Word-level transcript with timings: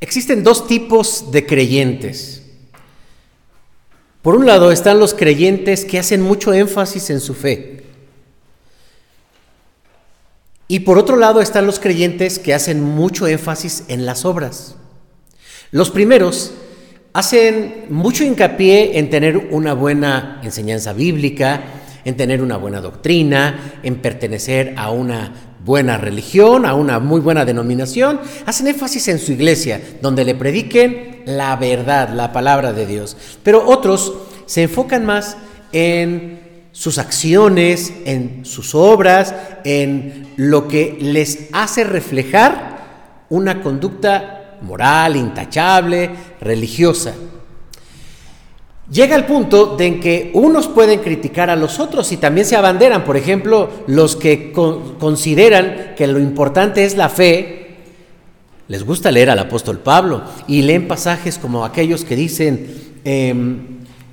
Existen 0.00 0.44
dos 0.44 0.66
tipos 0.66 1.30
de 1.32 1.46
creyentes. 1.46 2.42
Por 4.22 4.34
un 4.36 4.44
lado 4.44 4.72
están 4.72 4.98
los 4.98 5.14
creyentes 5.14 5.84
que 5.84 5.98
hacen 5.98 6.20
mucho 6.20 6.52
énfasis 6.52 7.10
en 7.10 7.20
su 7.20 7.34
fe. 7.34 7.84
Y 10.68 10.80
por 10.80 10.98
otro 10.98 11.16
lado 11.16 11.40
están 11.40 11.64
los 11.66 11.78
creyentes 11.78 12.38
que 12.38 12.52
hacen 12.52 12.82
mucho 12.82 13.26
énfasis 13.26 13.84
en 13.88 14.04
las 14.04 14.24
obras. 14.24 14.76
Los 15.70 15.90
primeros 15.90 16.52
hacen 17.12 17.86
mucho 17.88 18.24
hincapié 18.24 18.98
en 18.98 19.08
tener 19.08 19.36
una 19.36 19.74
buena 19.74 20.40
enseñanza 20.42 20.92
bíblica, 20.92 21.62
en 22.04 22.16
tener 22.16 22.42
una 22.42 22.56
buena 22.56 22.80
doctrina, 22.80 23.78
en 23.82 23.96
pertenecer 24.02 24.74
a 24.76 24.90
una 24.90 25.45
buena 25.66 25.98
religión, 25.98 26.64
a 26.64 26.74
una 26.74 27.00
muy 27.00 27.20
buena 27.20 27.44
denominación, 27.44 28.20
hacen 28.46 28.68
énfasis 28.68 29.08
en 29.08 29.18
su 29.18 29.32
iglesia, 29.32 29.80
donde 30.00 30.24
le 30.24 30.36
prediquen 30.36 31.22
la 31.26 31.56
verdad, 31.56 32.10
la 32.10 32.32
palabra 32.32 32.72
de 32.72 32.86
Dios. 32.86 33.16
Pero 33.42 33.66
otros 33.66 34.14
se 34.46 34.62
enfocan 34.62 35.04
más 35.04 35.36
en 35.72 36.68
sus 36.70 36.98
acciones, 36.98 37.92
en 38.04 38.44
sus 38.44 38.76
obras, 38.76 39.34
en 39.64 40.28
lo 40.36 40.68
que 40.68 40.96
les 41.00 41.48
hace 41.52 41.82
reflejar 41.82 43.26
una 43.28 43.60
conducta 43.60 44.58
moral, 44.62 45.16
intachable, 45.16 46.10
religiosa. 46.40 47.12
Llega 48.90 49.16
el 49.16 49.24
punto 49.24 49.76
de 49.76 49.86
en 49.86 50.00
que 50.00 50.30
unos 50.32 50.68
pueden 50.68 51.00
criticar 51.00 51.50
a 51.50 51.56
los 51.56 51.80
otros 51.80 52.12
y 52.12 52.18
también 52.18 52.46
se 52.46 52.54
abanderan. 52.54 53.04
Por 53.04 53.16
ejemplo, 53.16 53.68
los 53.88 54.14
que 54.14 54.52
consideran 54.52 55.94
que 55.96 56.06
lo 56.06 56.20
importante 56.20 56.84
es 56.84 56.96
la 56.96 57.08
fe, 57.08 57.66
les 58.68 58.84
gusta 58.84 59.10
leer 59.10 59.30
al 59.30 59.40
apóstol 59.40 59.78
Pablo 59.78 60.22
y 60.46 60.62
leen 60.62 60.86
pasajes 60.86 61.38
como 61.38 61.64
aquellos 61.64 62.04
que 62.04 62.14
dicen, 62.14 63.00
em, 63.04 63.58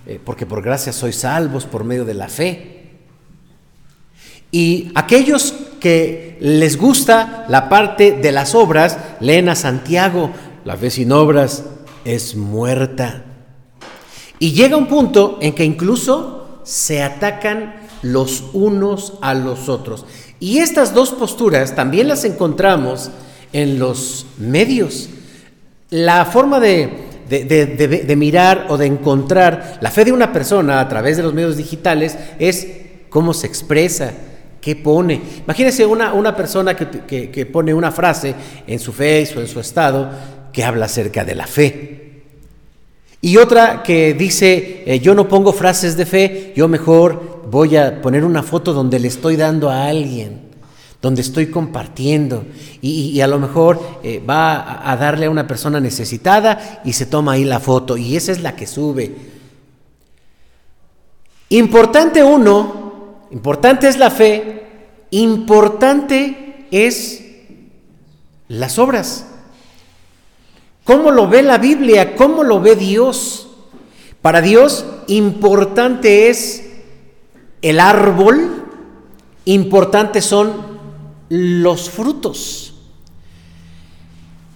eh, 0.08 0.20
porque 0.24 0.46
por 0.46 0.64
gracia 0.64 0.92
sois 0.92 1.18
salvos 1.18 1.66
por 1.66 1.84
medio 1.84 2.06
de 2.06 2.14
la 2.16 2.28
fe. 2.28 2.74
Y 4.52 4.92
aquellos 4.96 5.54
que 5.80 6.38
les 6.40 6.78
gusta 6.78 7.46
la 7.48 7.70
parte 7.70 8.12
de 8.12 8.32
las 8.32 8.56
obras, 8.56 8.98
leen 9.20 9.50
a 9.50 9.56
Santiago, 9.56 10.32
la 10.66 10.78
fe 10.78 10.90
sin 10.90 11.12
obras 11.12 11.64
es 12.06 12.36
muerta. 12.36 13.33
Y 14.44 14.52
llega 14.52 14.76
un 14.76 14.88
punto 14.88 15.38
en 15.40 15.56
que 15.56 15.64
incluso 15.64 16.60
se 16.64 17.02
atacan 17.02 17.76
los 18.02 18.44
unos 18.52 19.14
a 19.22 19.34
los 19.36 19.70
otros. 19.70 20.06
Y 20.38 20.58
estas 20.58 20.94
dos 20.94 21.12
posturas 21.12 21.76
también 21.76 22.10
las 22.10 22.26
encontramos 22.26 23.10
en 23.54 23.80
los 23.80 24.26
medios. 24.38 25.08
La 25.92 26.26
forma 26.26 26.60
de 26.60 28.16
mirar 28.18 28.66
o 28.68 28.76
de 28.76 28.86
encontrar 28.88 29.78
la 29.80 29.92
fe 29.92 30.04
de 30.04 30.12
una 30.12 30.34
persona 30.34 30.82
a 30.82 30.90
través 30.90 31.16
de 31.16 31.24
los 31.24 31.34
medios 31.34 31.56
digitales 31.56 32.18
es 32.38 32.68
cómo 33.08 33.34
se 33.34 33.48
expresa, 33.48 34.12
qué 34.60 34.76
pone. 34.76 35.22
Imagínense 35.46 35.86
una, 35.86 36.36
persona 36.36 36.76
que, 36.76 37.50
pone 37.50 37.74
una 37.74 37.94
frase 37.94 38.36
en 38.68 38.78
su 38.78 38.92
face 38.92 39.36
o 39.38 39.40
en 39.40 39.48
su 39.48 39.62
estado 39.62 40.10
que 40.52 40.66
habla 40.66 40.88
acerca 40.88 41.24
de 41.24 41.34
la 41.34 41.48
fe. 41.48 42.03
Y 43.26 43.38
otra 43.38 43.84
que 43.84 44.14
dice, 44.14 44.84
eh, 44.86 45.00
yo 45.00 45.16
no 45.16 45.30
pongo 45.30 45.54
frases 45.54 45.96
de 45.96 46.06
fe, 46.06 46.52
yo 46.58 46.68
mejor 46.68 47.48
voy 47.50 47.78
a 47.78 48.02
poner 48.02 48.26
una 48.26 48.44
foto 48.44 48.74
donde 48.74 49.00
le 49.00 49.08
estoy 49.08 49.38
dando 49.38 49.70
a 49.70 49.86
alguien 49.86 50.44
donde 51.02 51.22
estoy 51.22 51.48
compartiendo 51.48 52.46
y, 52.82 53.20
a 53.20 53.28
lo 53.28 53.38
mejor 53.38 54.00
eh, 54.04 54.22
va 54.28 54.90
a 54.90 54.96
darle 54.96 55.26
a 55.26 55.30
una 55.30 55.46
persona 55.46 55.82
necesitada 55.82 56.82
y 56.86 56.94
se 56.94 57.06
toma 57.06 57.34
ahí 57.34 57.44
la 57.44 57.60
foto 57.60 57.98
y 57.98 58.16
esa 58.16 58.32
es 58.32 58.42
la 58.42 58.56
que 58.56 58.66
sube. 58.66 59.14
Importante 61.50 62.24
uno, 62.24 63.28
importante 63.32 63.90
es 63.90 63.98
la 63.98 64.12
fe, 64.12 64.66
importante 65.12 66.68
es 66.72 67.22
las 68.48 68.80
obras. 68.80 69.28
¿Cómo 70.84 71.12
lo 71.12 71.28
ve 71.28 71.44
la 71.44 71.58
Biblia? 71.58 72.16
¿Cómo 72.16 72.44
lo 72.44 72.60
ve 72.60 72.76
Dios? 72.76 73.48
Para 74.22 74.42
Dios 74.42 74.86
importante 75.08 76.30
es 76.30 76.70
el 77.62 77.80
árbol, 77.80 78.66
importantes 79.46 80.26
son 80.26 80.54
los 81.30 81.90
frutos. 81.90 82.74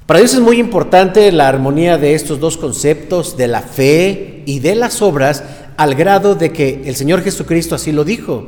Para 0.06 0.20
Dios 0.20 0.34
es 0.34 0.40
muy 0.40 0.58
importante 0.60 1.32
la 1.32 1.50
armonía 1.50 1.98
de 1.98 2.14
estos 2.14 2.40
dos 2.40 2.58
conceptos, 2.58 3.36
de 3.36 3.48
la 3.48 3.62
fe 3.62 4.44
y 4.46 4.60
de 4.60 4.76
las 4.76 5.02
obras, 5.02 5.44
al 5.76 5.96
grado 5.96 6.36
de 6.36 6.52
que 6.52 6.84
el 6.86 6.96
Señor 6.96 7.24
Jesucristo 7.24 7.76
así 7.76 7.92
lo 7.92 8.06
dijo, 8.06 8.48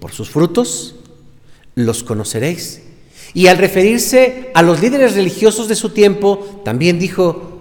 por 0.00 0.12
sus 0.12 0.30
frutos 0.30 0.96
los 1.74 2.02
conoceréis. 2.02 2.82
Y 3.34 3.48
al 3.48 3.58
referirse 3.58 4.50
a 4.54 4.62
los 4.62 4.80
líderes 4.80 5.14
religiosos 5.14 5.68
de 5.68 5.74
su 5.74 5.90
tiempo, 5.90 6.62
también 6.64 6.98
dijo, 6.98 7.56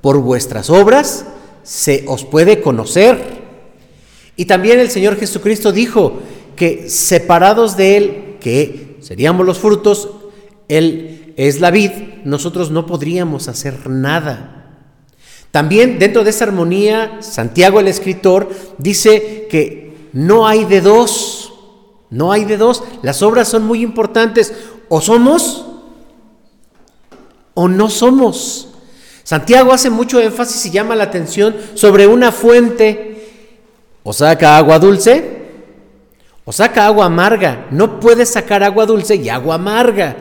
por 0.00 0.18
vuestras 0.20 0.70
obras 0.70 1.26
se 1.62 2.04
os 2.06 2.24
puede 2.24 2.60
conocer. 2.60 3.44
Y 4.36 4.44
también 4.44 4.78
el 4.78 4.90
Señor 4.90 5.16
Jesucristo 5.16 5.72
dijo 5.72 6.20
que 6.54 6.88
separados 6.88 7.76
de 7.76 7.96
Él, 7.96 8.36
que 8.40 8.96
seríamos 9.00 9.44
los 9.44 9.58
frutos, 9.58 10.10
Él 10.68 11.34
es 11.36 11.60
la 11.60 11.70
vid, 11.70 11.90
nosotros 12.24 12.70
no 12.70 12.86
podríamos 12.86 13.48
hacer 13.48 13.88
nada. 13.88 14.56
También 15.50 15.98
dentro 15.98 16.22
de 16.22 16.30
esa 16.30 16.44
armonía, 16.44 17.18
Santiago 17.20 17.80
el 17.80 17.88
escritor 17.88 18.50
dice 18.78 19.46
que 19.50 19.94
no 20.12 20.46
hay 20.46 20.64
de 20.64 20.80
dos, 20.80 21.45
no 22.10 22.32
hay 22.32 22.44
de 22.44 22.56
dos, 22.56 22.82
las 23.02 23.22
obras 23.22 23.48
son 23.48 23.64
muy 23.64 23.82
importantes, 23.82 24.54
o 24.88 25.00
somos 25.00 25.66
o 27.54 27.68
no 27.68 27.90
somos. 27.90 28.68
Santiago 29.22 29.72
hace 29.72 29.90
mucho 29.90 30.20
énfasis 30.20 30.66
y 30.66 30.70
llama 30.70 30.94
la 30.94 31.04
atención 31.04 31.56
sobre 31.74 32.06
una 32.06 32.30
fuente, 32.30 33.16
o 34.04 34.12
saca 34.12 34.56
agua 34.56 34.78
dulce 34.78 35.36
o 36.46 36.52
saca 36.52 36.86
agua 36.86 37.06
amarga. 37.06 37.66
No 37.70 38.00
puede 38.00 38.24
sacar 38.24 38.62
agua 38.62 38.86
dulce 38.86 39.16
y 39.16 39.28
agua 39.28 39.56
amarga. 39.56 40.16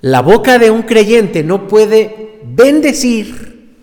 La 0.00 0.22
boca 0.22 0.58
de 0.58 0.70
un 0.70 0.82
creyente 0.82 1.44
no 1.44 1.68
puede 1.68 2.40
bendecir 2.42 3.76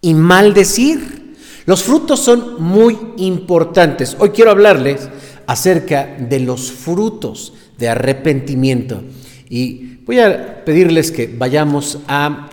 y 0.00 0.14
maldecir. 0.14 1.34
Los 1.66 1.82
frutos 1.82 2.20
son 2.20 2.62
muy 2.62 2.96
importantes. 3.16 4.16
Hoy 4.20 4.30
quiero 4.30 4.52
hablarles 4.52 5.08
acerca 5.46 6.16
de 6.18 6.40
los 6.40 6.72
frutos 6.72 7.54
de 7.78 7.88
arrepentimiento. 7.88 9.02
Y 9.48 9.96
voy 10.04 10.20
a 10.20 10.64
pedirles 10.64 11.10
que 11.10 11.26
vayamos 11.26 11.98
a 12.08 12.48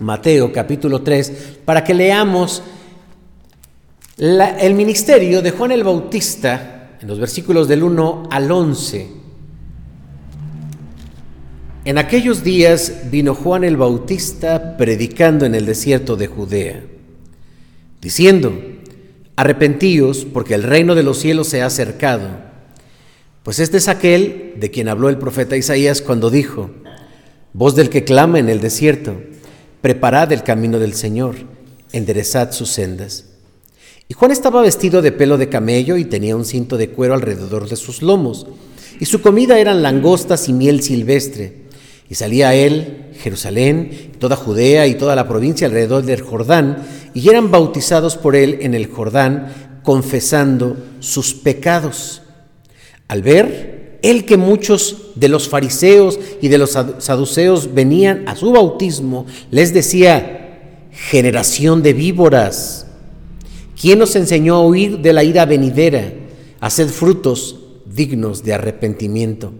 Mateo 0.00 0.52
capítulo 0.52 1.02
3 1.02 1.58
para 1.64 1.84
que 1.84 1.94
leamos 1.94 2.62
el 4.18 4.74
ministerio 4.74 5.42
de 5.42 5.50
Juan 5.50 5.72
el 5.72 5.84
Bautista 5.84 6.96
en 7.00 7.08
los 7.08 7.18
versículos 7.18 7.68
del 7.68 7.82
1 7.82 8.28
al 8.30 8.50
11. 8.50 9.08
En 11.84 11.96
aquellos 11.96 12.44
días 12.44 13.10
vino 13.10 13.34
Juan 13.34 13.64
el 13.64 13.76
Bautista 13.78 14.76
predicando 14.76 15.46
en 15.46 15.54
el 15.54 15.64
desierto 15.64 16.16
de 16.16 16.26
Judea, 16.26 16.82
diciendo, 18.02 18.52
arrepentíos 19.40 20.26
porque 20.30 20.54
el 20.54 20.62
reino 20.62 20.94
de 20.94 21.02
los 21.02 21.18
cielos 21.18 21.48
se 21.48 21.62
ha 21.62 21.66
acercado. 21.66 22.28
Pues 23.42 23.58
este 23.58 23.78
es 23.78 23.88
aquel 23.88 24.54
de 24.58 24.70
quien 24.70 24.88
habló 24.88 25.08
el 25.08 25.16
profeta 25.16 25.56
Isaías 25.56 26.02
cuando 26.02 26.28
dijo, 26.28 26.70
voz 27.54 27.74
del 27.74 27.88
que 27.88 28.04
clama 28.04 28.38
en 28.38 28.50
el 28.50 28.60
desierto, 28.60 29.18
preparad 29.80 30.30
el 30.32 30.42
camino 30.42 30.78
del 30.78 30.92
Señor, 30.92 31.36
enderezad 31.92 32.52
sus 32.52 32.68
sendas. 32.68 33.24
Y 34.08 34.14
Juan 34.14 34.30
estaba 34.30 34.60
vestido 34.60 35.00
de 35.00 35.12
pelo 35.12 35.38
de 35.38 35.48
camello 35.48 35.96
y 35.96 36.04
tenía 36.04 36.36
un 36.36 36.44
cinto 36.44 36.76
de 36.76 36.90
cuero 36.90 37.14
alrededor 37.14 37.66
de 37.66 37.76
sus 37.76 38.02
lomos. 38.02 38.46
Y 38.98 39.06
su 39.06 39.22
comida 39.22 39.58
eran 39.58 39.82
langostas 39.82 40.48
y 40.50 40.52
miel 40.52 40.82
silvestre. 40.82 41.62
Y 42.10 42.16
salía 42.16 42.54
él, 42.54 43.12
Jerusalén, 43.22 44.10
toda 44.18 44.36
Judea 44.36 44.86
y 44.86 44.96
toda 44.96 45.14
la 45.14 45.28
provincia 45.28 45.66
alrededor 45.66 46.02
del 46.02 46.20
Jordán, 46.20 46.84
y 47.14 47.28
eran 47.28 47.50
bautizados 47.50 48.16
por 48.16 48.36
él 48.36 48.58
en 48.60 48.74
el 48.74 48.86
Jordán, 48.86 49.80
confesando 49.82 50.76
sus 51.00 51.34
pecados. 51.34 52.22
Al 53.08 53.22
ver 53.22 53.98
él 54.02 54.24
que 54.24 54.36
muchos 54.36 55.12
de 55.14 55.28
los 55.28 55.48
fariseos 55.48 56.18
y 56.40 56.48
de 56.48 56.58
los 56.58 56.70
saduceos 56.98 57.74
venían 57.74 58.28
a 58.28 58.36
su 58.36 58.52
bautismo, 58.52 59.26
les 59.50 59.74
decía, 59.74 60.88
generación 60.92 61.82
de 61.82 61.92
víboras, 61.92 62.86
¿Quién 63.80 63.98
nos 63.98 64.14
enseñó 64.14 64.56
a 64.56 64.66
huir 64.66 64.98
de 64.98 65.14
la 65.14 65.24
ira 65.24 65.46
venidera, 65.46 66.12
a 66.60 66.66
hacer 66.66 66.88
frutos 66.90 67.56
dignos 67.86 68.44
de 68.44 68.52
arrepentimiento? 68.52 69.54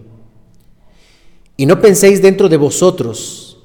Y 1.57 1.65
no 1.65 1.81
penséis 1.81 2.21
dentro 2.21 2.47
de 2.47 2.57
vosotros, 2.57 3.57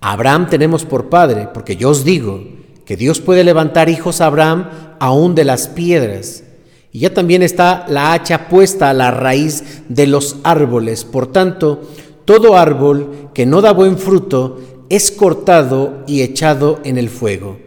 Abraham 0.00 0.48
tenemos 0.48 0.84
por 0.84 1.08
padre, 1.08 1.48
porque 1.52 1.74
yo 1.74 1.90
os 1.90 2.04
digo 2.04 2.44
que 2.84 2.96
Dios 2.96 3.20
puede 3.20 3.44
levantar 3.44 3.88
hijos 3.88 4.20
a 4.20 4.26
Abraham 4.26 4.68
aún 5.00 5.34
de 5.34 5.44
las 5.44 5.68
piedras. 5.68 6.44
Y 6.92 7.00
ya 7.00 7.12
también 7.12 7.42
está 7.42 7.86
la 7.88 8.12
hacha 8.12 8.48
puesta 8.48 8.90
a 8.90 8.94
la 8.94 9.10
raíz 9.10 9.82
de 9.88 10.06
los 10.06 10.36
árboles. 10.44 11.04
Por 11.04 11.26
tanto, 11.26 11.82
todo 12.24 12.56
árbol 12.56 13.30
que 13.34 13.46
no 13.46 13.60
da 13.60 13.72
buen 13.72 13.98
fruto 13.98 14.60
es 14.88 15.10
cortado 15.10 16.04
y 16.06 16.22
echado 16.22 16.80
en 16.84 16.98
el 16.98 17.08
fuego. 17.08 17.58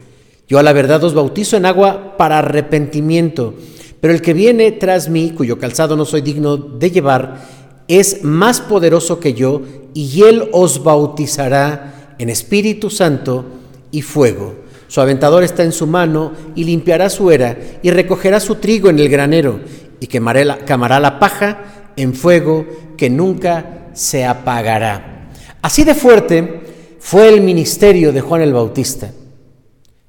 Yo 0.48 0.60
a 0.60 0.64
la 0.64 0.72
verdad 0.72 1.04
os 1.04 1.14
bautizo 1.14 1.58
en 1.58 1.66
agua 1.66 2.16
para 2.18 2.40
arrepentimiento, 2.40 3.54
pero 4.00 4.14
el 4.14 4.22
que 4.22 4.34
viene 4.34 4.72
tras 4.72 5.10
mí, 5.10 5.32
cuyo 5.32 5.60
calzado 5.60 5.98
no 5.98 6.06
soy 6.06 6.22
digno 6.22 6.56
de 6.56 6.90
llevar, 6.90 7.42
es 7.90 8.24
más 8.24 8.62
poderoso 8.62 9.20
que 9.20 9.34
yo, 9.34 9.62
y 9.94 10.24
él 10.24 10.48
os 10.54 10.84
bautizará 10.84 12.16
en 12.18 12.30
Espíritu 12.30 12.90
Santo 12.90 13.46
y 13.92 14.04
fuego. 14.04 14.67
Su 14.88 15.02
aventador 15.02 15.44
está 15.44 15.64
en 15.64 15.72
su 15.72 15.88
mano 15.88 16.32
y 16.56 16.64
limpiará 16.64 17.10
su 17.10 17.30
era 17.32 17.58
y 17.82 17.92
recogerá 17.92 18.40
su 18.40 18.56
trigo 18.56 18.90
en 18.90 19.00
el 19.00 19.10
granero 19.10 19.60
y 20.00 20.08
quemará 20.08 21.00
la 21.00 21.20
paja 21.20 21.92
en 21.96 22.14
fuego 22.14 22.66
que 22.96 23.10
nunca 23.10 23.90
se 23.94 24.26
apagará. 24.26 25.30
Así 25.62 25.84
de 25.84 25.96
fuerte 25.96 26.62
fue 27.00 27.30
el 27.30 27.42
ministerio 27.42 28.14
de 28.14 28.22
Juan 28.22 28.42
el 28.42 28.54
Bautista. 28.54 29.12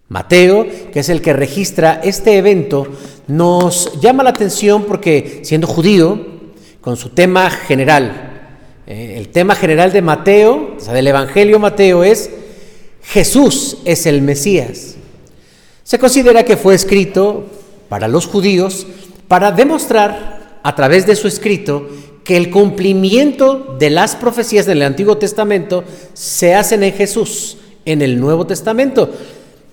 Mateo, 0.09 0.67
que 0.93 1.01
es 1.01 1.09
el 1.09 1.21
que 1.21 1.33
registra 1.33 2.01
este 2.03 2.39
evento, 2.39 2.87
nos 3.27 4.01
llama 4.01 4.23
la 4.23 4.31
atención 4.31 4.85
porque 4.85 5.41
siendo 5.43 5.67
judío, 5.67 6.39
con 6.81 6.97
su 6.97 7.11
tema 7.11 7.51
general, 7.51 8.47
eh, 8.87 9.17
el 9.19 9.29
tema 9.29 9.55
general 9.55 9.93
de 9.93 10.01
Mateo, 10.01 10.77
o 10.77 10.81
sea, 10.81 10.95
del 10.95 11.09
Evangelio 11.09 11.59
Mateo 11.59 12.05
es 12.05 12.31
Jesús 13.09 13.79
es 13.85 14.07
el 14.07 14.23
Mesías. 14.23 14.95
Se 15.83 15.99
considera 15.99 16.45
que 16.45 16.57
fue 16.57 16.75
escrito 16.75 17.47
para 17.89 18.09
los 18.09 18.27
judíos 18.27 18.87
para 19.29 19.51
demostrar 19.51 20.61
a 20.63 20.75
través 20.75 21.07
de 21.07 21.17
su 21.17 21.29
escrito 21.29 21.89
que 22.25 22.37
el 22.37 22.51
cumplimiento 22.51 23.77
de 23.79 23.91
las 23.91 24.15
profecías 24.17 24.67
del 24.67 24.83
Antiguo 24.83 25.17
Testamento 25.17 25.85
se 26.13 26.55
hacen 26.55 26.83
en 26.83 26.93
Jesús, 26.93 27.57
en 27.85 28.03
el 28.03 28.21
Nuevo 28.21 28.47
Testamento 28.47 29.11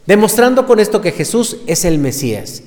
demostrando 0.05 0.65
con 0.65 0.79
esto 0.79 1.01
que 1.01 1.11
Jesús 1.11 1.57
es 1.67 1.85
el 1.85 1.97
Mesías. 1.97 2.63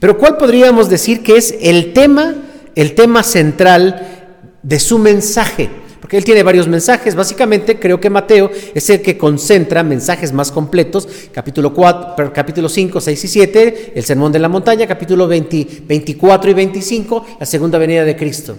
Pero 0.00 0.18
¿cuál 0.18 0.36
podríamos 0.36 0.88
decir 0.88 1.22
que 1.22 1.36
es 1.36 1.54
el 1.60 1.92
tema, 1.92 2.34
el 2.74 2.94
tema 2.94 3.22
central 3.22 4.26
de 4.62 4.78
su 4.78 4.98
mensaje? 4.98 5.70
Porque 6.04 6.18
él 6.18 6.24
tiene 6.26 6.42
varios 6.42 6.68
mensajes, 6.68 7.14
básicamente 7.14 7.78
creo 7.80 7.98
que 7.98 8.10
Mateo 8.10 8.50
es 8.74 8.90
el 8.90 9.00
que 9.00 9.16
concentra 9.16 9.82
mensajes 9.82 10.34
más 10.34 10.52
completos, 10.52 11.08
capítulo 11.32 11.72
4, 11.72 12.30
capítulo 12.30 12.68
5, 12.68 13.00
6 13.00 13.24
y 13.24 13.28
7, 13.28 13.92
el 13.94 14.04
Sermón 14.04 14.30
de 14.30 14.38
la 14.38 14.50
Montaña, 14.50 14.86
capítulo 14.86 15.26
24 15.26 16.50
y 16.50 16.52
25, 16.52 17.26
la 17.40 17.46
segunda 17.46 17.78
venida 17.78 18.04
de 18.04 18.16
Cristo. 18.16 18.54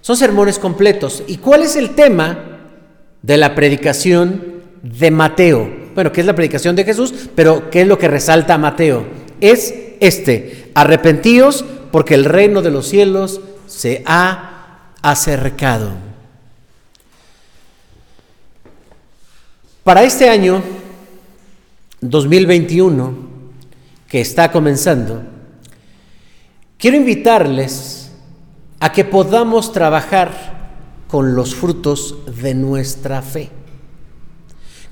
Son 0.00 0.16
sermones 0.16 0.60
completos. 0.60 1.24
¿Y 1.26 1.38
cuál 1.38 1.64
es 1.64 1.74
el 1.74 1.96
tema 1.96 2.60
de 3.22 3.38
la 3.38 3.56
predicación 3.56 4.62
de 4.84 5.10
Mateo? 5.10 5.68
bueno, 5.96 6.12
¿qué 6.12 6.20
es 6.20 6.26
la 6.28 6.36
predicación 6.36 6.76
de 6.76 6.84
Jesús? 6.84 7.12
Pero 7.34 7.70
¿qué 7.70 7.80
es 7.80 7.88
lo 7.88 7.98
que 7.98 8.06
resalta 8.06 8.56
Mateo? 8.56 9.04
Es 9.40 9.74
este, 9.98 10.70
arrepentíos 10.74 11.64
porque 11.90 12.14
el 12.14 12.24
reino 12.24 12.62
de 12.62 12.70
los 12.70 12.86
cielos 12.86 13.40
se 13.66 14.04
ha 14.06 14.92
acercado. 15.02 16.13
Para 19.84 20.02
este 20.02 20.30
año 20.30 20.62
2021, 22.00 23.14
que 24.08 24.22
está 24.22 24.50
comenzando, 24.50 25.22
quiero 26.78 26.96
invitarles 26.96 28.10
a 28.80 28.90
que 28.92 29.04
podamos 29.04 29.74
trabajar 29.74 30.54
con 31.06 31.34
los 31.34 31.54
frutos 31.54 32.16
de 32.40 32.54
nuestra 32.54 33.20
fe. 33.20 33.50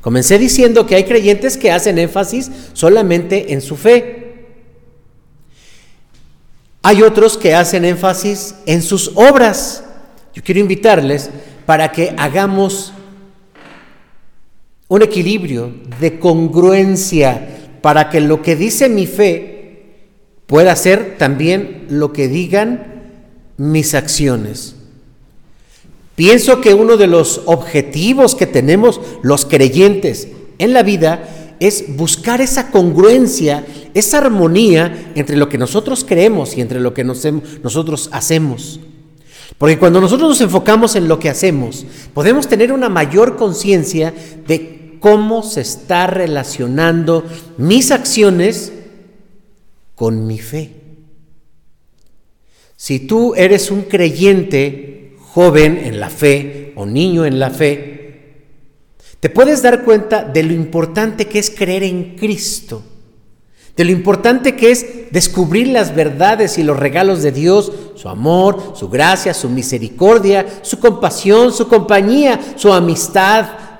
Comencé 0.02 0.38
diciendo 0.38 0.84
que 0.84 0.96
hay 0.96 1.04
creyentes 1.04 1.56
que 1.56 1.72
hacen 1.72 1.98
énfasis 1.98 2.50
solamente 2.74 3.54
en 3.54 3.62
su 3.62 3.76
fe. 3.76 4.58
Hay 6.82 7.00
otros 7.00 7.38
que 7.38 7.54
hacen 7.54 7.86
énfasis 7.86 8.56
en 8.66 8.82
sus 8.82 9.12
obras. 9.14 9.84
Yo 10.34 10.42
quiero 10.42 10.60
invitarles 10.60 11.30
para 11.64 11.90
que 11.92 12.14
hagamos 12.18 12.92
un 14.92 15.00
equilibrio 15.00 15.72
de 16.00 16.18
congruencia 16.18 17.78
para 17.80 18.10
que 18.10 18.20
lo 18.20 18.42
que 18.42 18.56
dice 18.56 18.90
mi 18.90 19.06
fe 19.06 19.86
pueda 20.46 20.76
ser 20.76 21.16
también 21.16 21.86
lo 21.88 22.12
que 22.12 22.28
digan 22.28 23.00
mis 23.56 23.94
acciones. 23.94 24.76
Pienso 26.14 26.60
que 26.60 26.74
uno 26.74 26.98
de 26.98 27.06
los 27.06 27.40
objetivos 27.46 28.34
que 28.34 28.46
tenemos 28.46 29.00
los 29.22 29.46
creyentes 29.46 30.28
en 30.58 30.74
la 30.74 30.82
vida 30.82 31.56
es 31.58 31.96
buscar 31.96 32.42
esa 32.42 32.70
congruencia, 32.70 33.64
esa 33.94 34.18
armonía 34.18 35.10
entre 35.14 35.38
lo 35.38 35.48
que 35.48 35.56
nosotros 35.56 36.04
creemos 36.06 36.54
y 36.58 36.60
entre 36.60 36.80
lo 36.80 36.92
que 36.92 37.02
nosotros 37.02 38.10
hacemos. 38.12 38.78
Porque 39.56 39.78
cuando 39.78 40.00
nosotros 40.00 40.28
nos 40.28 40.40
enfocamos 40.40 40.96
en 40.96 41.08
lo 41.08 41.18
que 41.18 41.30
hacemos, 41.30 41.86
podemos 42.12 42.48
tener 42.48 42.72
una 42.72 42.88
mayor 42.88 43.36
conciencia 43.36 44.12
de 44.46 44.71
cómo 45.02 45.42
se 45.42 45.60
está 45.60 46.06
relacionando 46.06 47.24
mis 47.58 47.90
acciones 47.90 48.72
con 49.96 50.26
mi 50.28 50.38
fe. 50.38 50.70
Si 52.76 53.00
tú 53.00 53.34
eres 53.34 53.70
un 53.72 53.82
creyente 53.82 55.16
joven 55.18 55.76
en 55.76 55.98
la 55.98 56.08
fe 56.08 56.72
o 56.76 56.86
niño 56.86 57.24
en 57.24 57.40
la 57.40 57.50
fe, 57.50 57.92
te 59.18 59.28
puedes 59.28 59.60
dar 59.60 59.84
cuenta 59.84 60.24
de 60.24 60.44
lo 60.44 60.52
importante 60.52 61.26
que 61.26 61.40
es 61.40 61.50
creer 61.50 61.82
en 61.82 62.16
Cristo, 62.16 62.82
de 63.76 63.84
lo 63.84 63.90
importante 63.90 64.54
que 64.54 64.70
es 64.70 64.86
descubrir 65.10 65.66
las 65.68 65.96
verdades 65.96 66.58
y 66.58 66.62
los 66.62 66.78
regalos 66.78 67.22
de 67.22 67.32
Dios, 67.32 67.72
su 67.96 68.08
amor, 68.08 68.74
su 68.76 68.88
gracia, 68.88 69.34
su 69.34 69.48
misericordia, 69.48 70.46
su 70.62 70.78
compasión, 70.78 71.52
su 71.52 71.66
compañía, 71.66 72.38
su 72.54 72.72
amistad. 72.72 73.71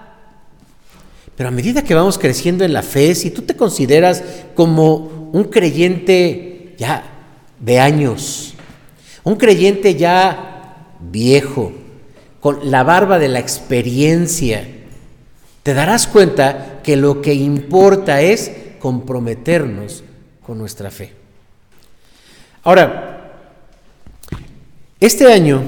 Pero 1.37 1.49
a 1.49 1.53
medida 1.53 1.83
que 1.83 1.95
vamos 1.95 2.19
creciendo 2.19 2.65
en 2.65 2.73
la 2.73 2.83
fe, 2.83 3.15
si 3.15 3.31
tú 3.31 3.43
te 3.43 3.57
consideras 3.57 4.23
como 4.55 5.31
un 5.33 5.45
creyente 5.45 6.75
ya 6.79 7.05
de 7.59 7.81
años, 7.81 8.55
un 9.25 9.37
creyente 9.37 9.95
ya 9.95 10.89
viejo, 11.01 11.73
con 12.41 12.71
la 12.71 12.83
barba 12.83 13.19
de 13.19 13.29
la 13.29 13.39
experiencia, 13.39 14.67
te 15.63 15.75
darás 15.75 16.07
cuenta 16.07 16.81
que 16.83 16.97
lo 16.97 17.23
que 17.23 17.35
importa 17.35 18.21
es 18.21 18.51
comprometernos 18.81 20.03
con 20.45 20.59
nuestra 20.59 20.91
fe. 20.91 21.13
Ahora, 22.65 23.13
este 24.99 25.33
año 25.33 25.63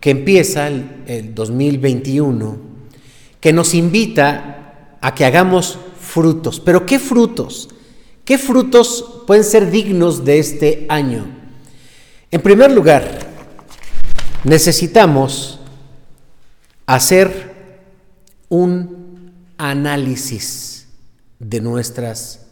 que 0.00 0.10
empieza 0.10 0.68
el, 0.68 1.34
2021, 1.34 2.56
que 3.40 3.52
nos 3.52 3.74
invita 3.74 4.65
a 5.06 5.14
que 5.14 5.24
hagamos 5.24 5.78
frutos, 6.00 6.58
pero 6.58 6.84
¿qué 6.84 6.98
frutos? 6.98 7.68
¿Qué 8.24 8.38
frutos 8.38 9.22
pueden 9.24 9.44
ser 9.44 9.70
dignos 9.70 10.24
de 10.24 10.40
este 10.40 10.84
año? 10.88 11.28
En 12.32 12.40
primer 12.40 12.72
lugar, 12.72 13.20
necesitamos 14.42 15.60
hacer 16.86 17.54
un 18.48 19.30
análisis 19.56 20.88
de 21.38 21.60
nuestras 21.60 22.44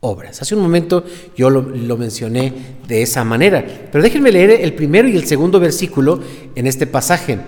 obras. 0.00 0.42
Hace 0.42 0.54
un 0.54 0.60
momento 0.60 1.02
yo 1.34 1.48
lo, 1.48 1.96
mencioné 1.96 2.52
de 2.86 3.00
esa 3.00 3.24
manera, 3.24 3.64
pero 3.90 4.04
déjenme 4.04 4.30
leer 4.30 4.50
el 4.50 4.74
primero 4.74 5.08
y 5.08 5.16
el 5.16 5.24
segundo 5.24 5.58
versículo 5.58 6.20
en 6.54 6.66
este 6.66 6.86
pasaje. 6.86 7.38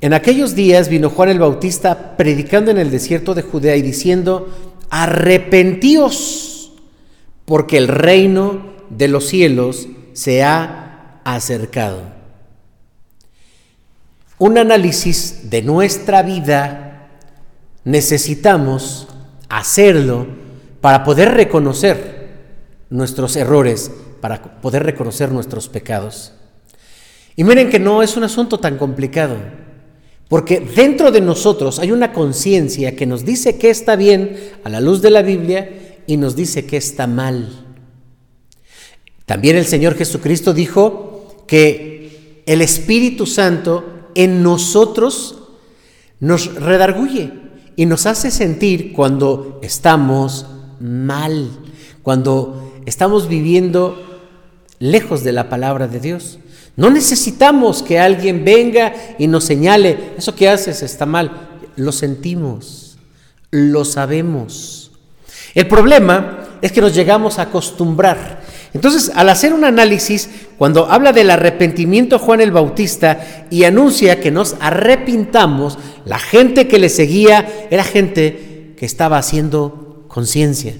En 0.00 0.14
aquellos 0.14 0.54
días 0.54 0.88
vino 0.88 1.10
Juan 1.10 1.28
el 1.28 1.38
Bautista 1.38 2.16
predicando 2.16 2.70
en 2.70 2.78
el 2.78 2.90
desierto 2.90 3.34
de 3.34 3.42
Judea 3.42 3.76
y 3.76 3.82
diciendo, 3.82 4.48
arrepentíos, 4.88 6.72
porque 7.44 7.76
el 7.76 7.88
reino 7.88 8.62
de 8.88 9.08
los 9.08 9.26
cielos 9.26 9.88
se 10.14 10.42
ha 10.42 11.20
acercado 11.24 12.20
un 14.40 14.56
análisis 14.56 15.50
de 15.50 15.60
nuestra 15.60 16.22
vida, 16.22 17.10
necesitamos 17.84 19.06
hacerlo 19.50 20.26
para 20.80 21.04
poder 21.04 21.34
reconocer 21.34 22.30
nuestros 22.88 23.36
errores, 23.36 23.92
para 24.22 24.42
poder 24.62 24.82
reconocer 24.82 25.30
nuestros 25.30 25.68
pecados. 25.68 26.32
Y 27.36 27.44
miren 27.44 27.68
que 27.68 27.78
no 27.78 28.02
es 28.02 28.16
un 28.16 28.24
asunto 28.24 28.58
tan 28.58 28.78
complicado. 28.78 29.36
Porque 30.30 30.60
dentro 30.60 31.10
de 31.10 31.20
nosotros 31.20 31.80
hay 31.80 31.90
una 31.90 32.12
conciencia 32.12 32.94
que 32.94 33.04
nos 33.04 33.24
dice 33.24 33.58
que 33.58 33.68
está 33.68 33.96
bien 33.96 34.36
a 34.62 34.68
la 34.68 34.80
luz 34.80 35.02
de 35.02 35.10
la 35.10 35.22
Biblia 35.22 35.98
y 36.06 36.16
nos 36.18 36.36
dice 36.36 36.66
que 36.66 36.76
está 36.76 37.08
mal. 37.08 37.66
También 39.26 39.56
el 39.56 39.66
Señor 39.66 39.96
Jesucristo 39.96 40.54
dijo 40.54 41.44
que 41.48 42.42
el 42.46 42.62
Espíritu 42.62 43.26
Santo 43.26 43.84
en 44.14 44.44
nosotros 44.44 45.42
nos 46.20 46.54
redarguye 46.54 47.32
y 47.74 47.86
nos 47.86 48.06
hace 48.06 48.30
sentir 48.30 48.92
cuando 48.92 49.58
estamos 49.62 50.46
mal, 50.78 51.50
cuando 52.04 52.72
estamos 52.86 53.26
viviendo 53.26 54.00
lejos 54.78 55.24
de 55.24 55.32
la 55.32 55.48
palabra 55.48 55.88
de 55.88 55.98
Dios. 55.98 56.39
No 56.80 56.88
necesitamos 56.88 57.82
que 57.82 58.00
alguien 58.00 58.42
venga 58.42 58.94
y 59.18 59.26
nos 59.26 59.44
señale, 59.44 60.12
eso 60.16 60.34
que 60.34 60.48
haces 60.48 60.82
está 60.82 61.04
mal. 61.04 61.30
Lo 61.76 61.92
sentimos, 61.92 62.96
lo 63.50 63.84
sabemos. 63.84 64.90
El 65.54 65.68
problema 65.68 66.38
es 66.62 66.72
que 66.72 66.80
nos 66.80 66.94
llegamos 66.94 67.38
a 67.38 67.42
acostumbrar. 67.42 68.40
Entonces, 68.72 69.12
al 69.14 69.28
hacer 69.28 69.52
un 69.52 69.64
análisis, 69.64 70.30
cuando 70.56 70.90
habla 70.90 71.12
del 71.12 71.30
arrepentimiento 71.30 72.18
Juan 72.18 72.40
el 72.40 72.50
Bautista 72.50 73.46
y 73.50 73.64
anuncia 73.64 74.18
que 74.18 74.30
nos 74.30 74.56
arrepintamos, 74.58 75.76
la 76.06 76.18
gente 76.18 76.66
que 76.66 76.78
le 76.78 76.88
seguía 76.88 77.66
era 77.70 77.84
gente 77.84 78.72
que 78.78 78.86
estaba 78.86 79.18
haciendo 79.18 80.06
conciencia. 80.08 80.76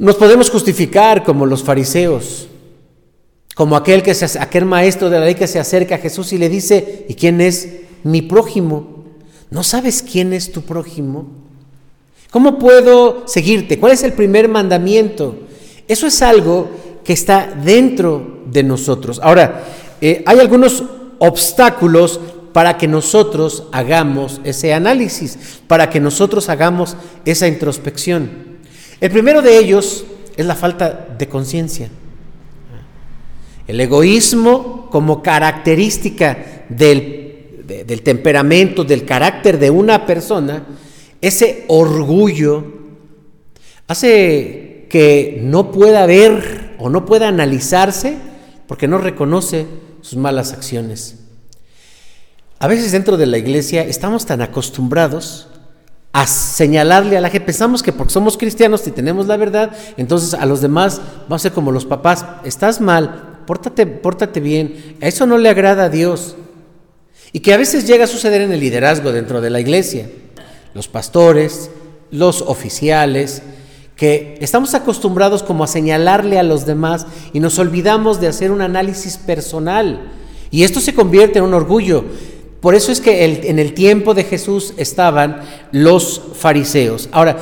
Nos 0.00 0.16
podemos 0.16 0.48
justificar 0.48 1.24
como 1.24 1.44
los 1.44 1.62
fariseos, 1.62 2.48
como 3.54 3.76
aquel, 3.76 4.02
que 4.02 4.14
se, 4.14 4.38
aquel 4.38 4.64
maestro 4.64 5.10
de 5.10 5.18
la 5.18 5.26
ley 5.26 5.34
que 5.34 5.46
se 5.46 5.58
acerca 5.58 5.96
a 5.96 5.98
Jesús 5.98 6.32
y 6.32 6.38
le 6.38 6.48
dice, 6.48 7.04
¿y 7.06 7.14
quién 7.16 7.42
es 7.42 7.68
mi 8.02 8.22
prójimo? 8.22 9.04
¿No 9.50 9.62
sabes 9.62 10.02
quién 10.02 10.32
es 10.32 10.52
tu 10.52 10.62
prójimo? 10.62 11.28
¿Cómo 12.30 12.58
puedo 12.58 13.24
seguirte? 13.28 13.78
¿Cuál 13.78 13.92
es 13.92 14.02
el 14.02 14.14
primer 14.14 14.48
mandamiento? 14.48 15.36
Eso 15.86 16.06
es 16.06 16.22
algo 16.22 16.70
que 17.04 17.12
está 17.12 17.54
dentro 17.62 18.44
de 18.50 18.62
nosotros. 18.62 19.20
Ahora, 19.22 19.64
eh, 20.00 20.22
hay 20.24 20.38
algunos 20.38 20.82
obstáculos 21.18 22.18
para 22.54 22.78
que 22.78 22.88
nosotros 22.88 23.64
hagamos 23.70 24.40
ese 24.44 24.72
análisis, 24.72 25.60
para 25.66 25.90
que 25.90 26.00
nosotros 26.00 26.48
hagamos 26.48 26.96
esa 27.26 27.46
introspección. 27.46 28.49
El 29.00 29.10
primero 29.10 29.40
de 29.40 29.58
ellos 29.58 30.04
es 30.36 30.44
la 30.44 30.54
falta 30.54 31.14
de 31.18 31.26
conciencia. 31.28 31.88
El 33.66 33.80
egoísmo 33.80 34.88
como 34.90 35.22
característica 35.22 36.64
del, 36.68 37.64
del, 37.66 38.02
temperamento, 38.02 38.84
del 38.84 39.04
carácter 39.04 39.58
de 39.58 39.70
una 39.70 40.04
persona, 40.06 40.66
ese 41.20 41.64
orgullo 41.68 42.64
hace 43.86 44.86
que 44.90 45.40
no 45.42 45.70
pueda 45.70 46.04
ver 46.06 46.74
o 46.78 46.90
no 46.90 47.06
pueda 47.06 47.28
analizarse 47.28 48.16
porque 48.66 48.88
no 48.88 48.98
reconoce 48.98 49.66
sus 50.00 50.18
malas 50.18 50.52
acciones. 50.52 51.16
A 52.58 52.66
veces 52.66 52.92
dentro 52.92 53.16
de 53.16 53.26
la 53.26 53.38
iglesia 53.38 53.82
estamos 53.82 54.26
tan 54.26 54.42
acostumbrados 54.42 55.49
a 56.12 56.26
señalarle 56.26 57.16
a 57.16 57.20
la 57.20 57.30
gente. 57.30 57.46
Pensamos 57.46 57.82
que 57.82 57.92
porque 57.92 58.12
somos 58.12 58.36
cristianos 58.36 58.86
y 58.86 58.90
tenemos 58.90 59.26
la 59.26 59.36
verdad, 59.36 59.70
entonces 59.96 60.34
a 60.34 60.46
los 60.46 60.60
demás 60.60 61.00
vamos 61.28 61.42
a 61.42 61.44
ser 61.44 61.52
como 61.52 61.72
los 61.72 61.84
papás. 61.84 62.24
Estás 62.44 62.80
mal, 62.80 63.42
pórtate, 63.46 63.86
pórtate 63.86 64.40
bien. 64.40 64.96
Eso 65.00 65.26
no 65.26 65.38
le 65.38 65.48
agrada 65.48 65.84
a 65.84 65.88
Dios. 65.88 66.36
Y 67.32 67.40
que 67.40 67.54
a 67.54 67.58
veces 67.58 67.86
llega 67.86 68.04
a 68.04 68.08
suceder 68.08 68.40
en 68.40 68.52
el 68.52 68.60
liderazgo 68.60 69.12
dentro 69.12 69.40
de 69.40 69.50
la 69.50 69.60
iglesia. 69.60 70.10
Los 70.74 70.88
pastores, 70.88 71.70
los 72.10 72.42
oficiales, 72.42 73.42
que 73.96 74.38
estamos 74.40 74.74
acostumbrados 74.74 75.42
como 75.42 75.62
a 75.62 75.66
señalarle 75.66 76.38
a 76.38 76.42
los 76.42 76.64
demás 76.64 77.06
y 77.32 77.40
nos 77.40 77.58
olvidamos 77.58 78.20
de 78.20 78.28
hacer 78.28 78.50
un 78.50 78.62
análisis 78.62 79.18
personal. 79.18 80.10
Y 80.50 80.64
esto 80.64 80.80
se 80.80 80.94
convierte 80.94 81.38
en 81.38 81.44
un 81.44 81.54
orgullo. 81.54 82.04
Por 82.60 82.74
eso 82.74 82.92
es 82.92 83.00
que 83.00 83.24
en 83.24 83.58
el 83.58 83.72
tiempo 83.72 84.12
de 84.12 84.24
Jesús 84.24 84.74
estaban 84.76 85.40
los 85.72 86.20
fariseos. 86.34 87.08
Ahora, 87.10 87.38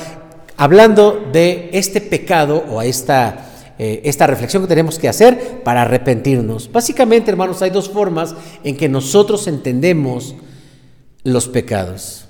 hablando 0.56 1.28
de 1.32 1.70
este 1.72 2.00
pecado 2.00 2.64
o 2.70 2.82
esta, 2.82 3.75
eh, 3.78 4.00
esta 4.04 4.28
reflexión 4.28 4.62
que 4.62 4.68
tenemos 4.68 4.98
que 4.98 5.08
hacer 5.08 5.62
para 5.64 5.82
arrepentirnos. 5.82 6.70
Básicamente, 6.70 7.30
hermanos, 7.30 7.62
hay 7.62 7.70
dos 7.70 7.88
formas 7.88 8.34
en 8.62 8.76
que 8.76 8.88
nosotros 8.88 9.48
entendemos 9.48 10.37
los 11.25 11.48
pecados. 11.48 12.26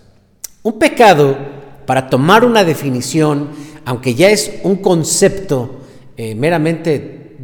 Un 0.63 0.79
pecado, 0.79 1.37
para 1.85 2.09
tomar 2.09 2.45
una 2.45 2.65
definición, 2.65 3.51
aunque 3.85 4.15
ya 4.15 4.29
es 4.31 4.61
un 4.63 4.77
concepto 4.77 5.81
eh, 6.17 6.35
meramente 6.35 7.37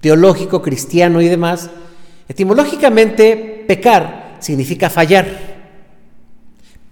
teológico, 0.00 0.62
cristiano 0.62 1.20
y 1.20 1.28
demás, 1.28 1.70
etimológicamente 2.28 3.64
pecar 3.66 4.19
significa 4.40 4.90
fallar. 4.90 5.26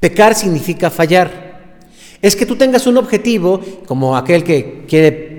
Pecar 0.01 0.35
significa 0.35 0.91
fallar. 0.91 1.49
Es 2.23 2.37
que 2.37 2.47
tú 2.47 2.57
tengas 2.57 2.87
un 2.87 2.97
objetivo, 2.97 3.61
como 3.87 4.17
aquel 4.17 4.45
que 4.45 4.85
quiere 4.89 5.39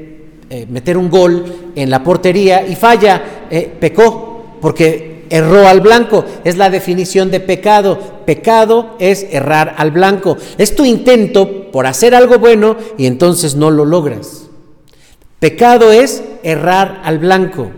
eh, 0.49 0.65
meter 0.69 0.97
un 0.97 1.09
gol 1.09 1.71
en 1.75 1.89
la 1.89 2.03
portería 2.03 2.65
y 2.67 2.75
falla, 2.75 3.47
eh, 3.49 3.71
pecó, 3.79 4.57
porque 4.61 5.25
erró 5.29 5.67
al 5.67 5.81
blanco. 5.81 6.25
Es 6.43 6.57
la 6.57 6.69
definición 6.69 7.31
de 7.31 7.39
pecado. 7.39 7.99
Pecado 8.25 8.95
es 8.99 9.27
errar 9.31 9.75
al 9.77 9.91
blanco. 9.91 10.37
Es 10.57 10.75
tu 10.75 10.85
intento 10.85 11.71
por 11.71 11.85
hacer 11.87 12.15
algo 12.15 12.39
bueno 12.39 12.77
y 12.97 13.05
entonces 13.05 13.55
no 13.55 13.71
lo 13.71 13.85
logras. 13.85 14.49
Pecado 15.39 15.91
es 15.91 16.23
errar 16.43 17.01
al 17.03 17.19
blanco. 17.19 17.71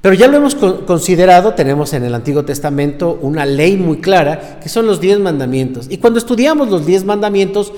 Pero 0.00 0.14
ya 0.14 0.28
lo 0.28 0.36
hemos 0.36 0.54
considerado, 0.54 1.54
tenemos 1.54 1.92
en 1.92 2.04
el 2.04 2.14
Antiguo 2.14 2.44
Testamento 2.44 3.18
una 3.20 3.44
ley 3.44 3.76
muy 3.76 3.98
clara, 3.98 4.60
que 4.60 4.68
son 4.68 4.86
los 4.86 5.00
diez 5.00 5.18
mandamientos. 5.18 5.86
Y 5.90 5.98
cuando 5.98 6.20
estudiamos 6.20 6.68
los 6.70 6.86
diez 6.86 7.04
mandamientos, 7.04 7.72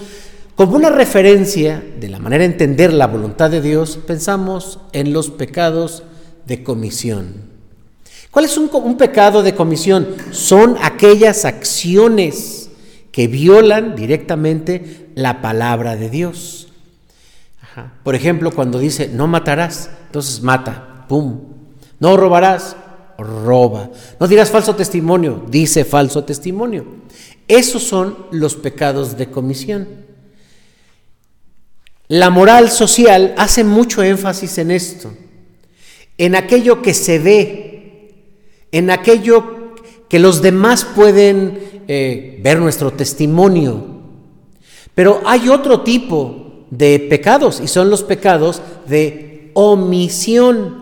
como 0.55 0.77
una 0.77 0.91
referencia 0.91 1.83
de 1.99 2.09
la 2.11 2.19
manera 2.19 2.43
de 2.43 2.51
entender 2.53 2.93
la 2.93 3.07
voluntad 3.07 3.51
de 3.51 3.63
Dios, 3.63 3.99
pensamos 4.07 4.81
en 4.93 5.15
los 5.15 5.31
pecados 5.31 6.03
de 6.47 6.63
comisión. 6.63 7.49
¿Cuál 8.31 8.45
es 8.45 8.59
un, 8.59 8.97
pecado 8.97 9.43
de 9.43 9.55
comisión? 9.55 10.09
Son 10.31 10.77
aquellas 10.83 11.47
acciones 11.47 12.71
que 13.11 13.27
violan 13.27 13.97
directamente 13.97 15.09
la 15.15 15.41
palabra 15.41 15.97
de 15.97 16.11
Dios. 16.11 16.69
Por 18.05 18.15
ejemplo, 18.15 18.51
cuando 18.53 18.79
dice 18.79 19.09
no 19.09 19.27
matarás, 19.27 19.91
entonces 20.07 20.43
mata, 20.43 21.07
pum, 21.09 21.41
no 22.01 22.17
robarás, 22.17 22.77
roba. 23.19 23.91
No 24.19 24.27
dirás 24.27 24.51
falso 24.51 24.75
testimonio, 24.75 25.45
dice 25.49 25.85
falso 25.85 26.25
testimonio. 26.25 26.85
Esos 27.47 27.83
son 27.83 28.27
los 28.31 28.57
pecados 28.57 29.17
de 29.17 29.31
comisión. 29.31 29.87
La 32.09 32.31
moral 32.31 32.71
social 32.71 33.35
hace 33.39 33.63
mucho 33.63 34.03
énfasis 34.03 34.59
en 34.59 34.73
esto, 34.73 35.13
en 36.19 36.35
aquello 36.35 36.83
que 36.83 36.93
se 36.93 37.21
ve, 37.21 38.15
en 38.73 38.91
aquello 38.91 39.75
que 40.09 40.19
los 40.19 40.43
demás 40.43 40.85
pueden 40.85 41.85
eh, 41.87 42.41
ver 42.43 42.59
nuestro 42.59 42.93
testimonio. 42.93 44.01
Pero 44.95 45.21
hay 45.25 45.49
otro 45.49 45.83
tipo 45.83 46.67
de 46.71 46.99
pecados 46.99 47.61
y 47.61 47.69
son 47.69 47.91
los 47.91 48.03
pecados 48.03 48.61
de 48.89 49.51
omisión. 49.55 50.80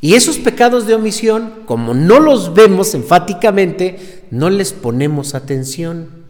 Y 0.00 0.14
esos 0.14 0.38
pecados 0.38 0.86
de 0.86 0.94
omisión, 0.94 1.62
como 1.66 1.92
no 1.92 2.20
los 2.20 2.54
vemos 2.54 2.94
enfáticamente, 2.94 4.24
no 4.30 4.48
les 4.48 4.72
ponemos 4.72 5.34
atención. 5.34 6.24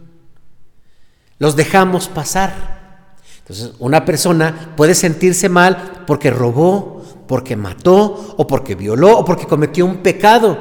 Los 1.38 1.54
dejamos 1.54 2.08
pasar. 2.08 3.14
Entonces, 3.38 3.72
una 3.78 4.04
persona 4.04 4.72
puede 4.76 4.94
sentirse 4.94 5.48
mal 5.48 6.04
porque 6.06 6.30
robó, 6.30 7.04
porque 7.28 7.54
mató, 7.54 8.34
o 8.36 8.46
porque 8.46 8.74
violó, 8.74 9.18
o 9.18 9.24
porque 9.24 9.46
cometió 9.46 9.86
un 9.86 9.98
pecado. 9.98 10.58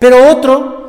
Pero 0.00 0.30
otro 0.30 0.80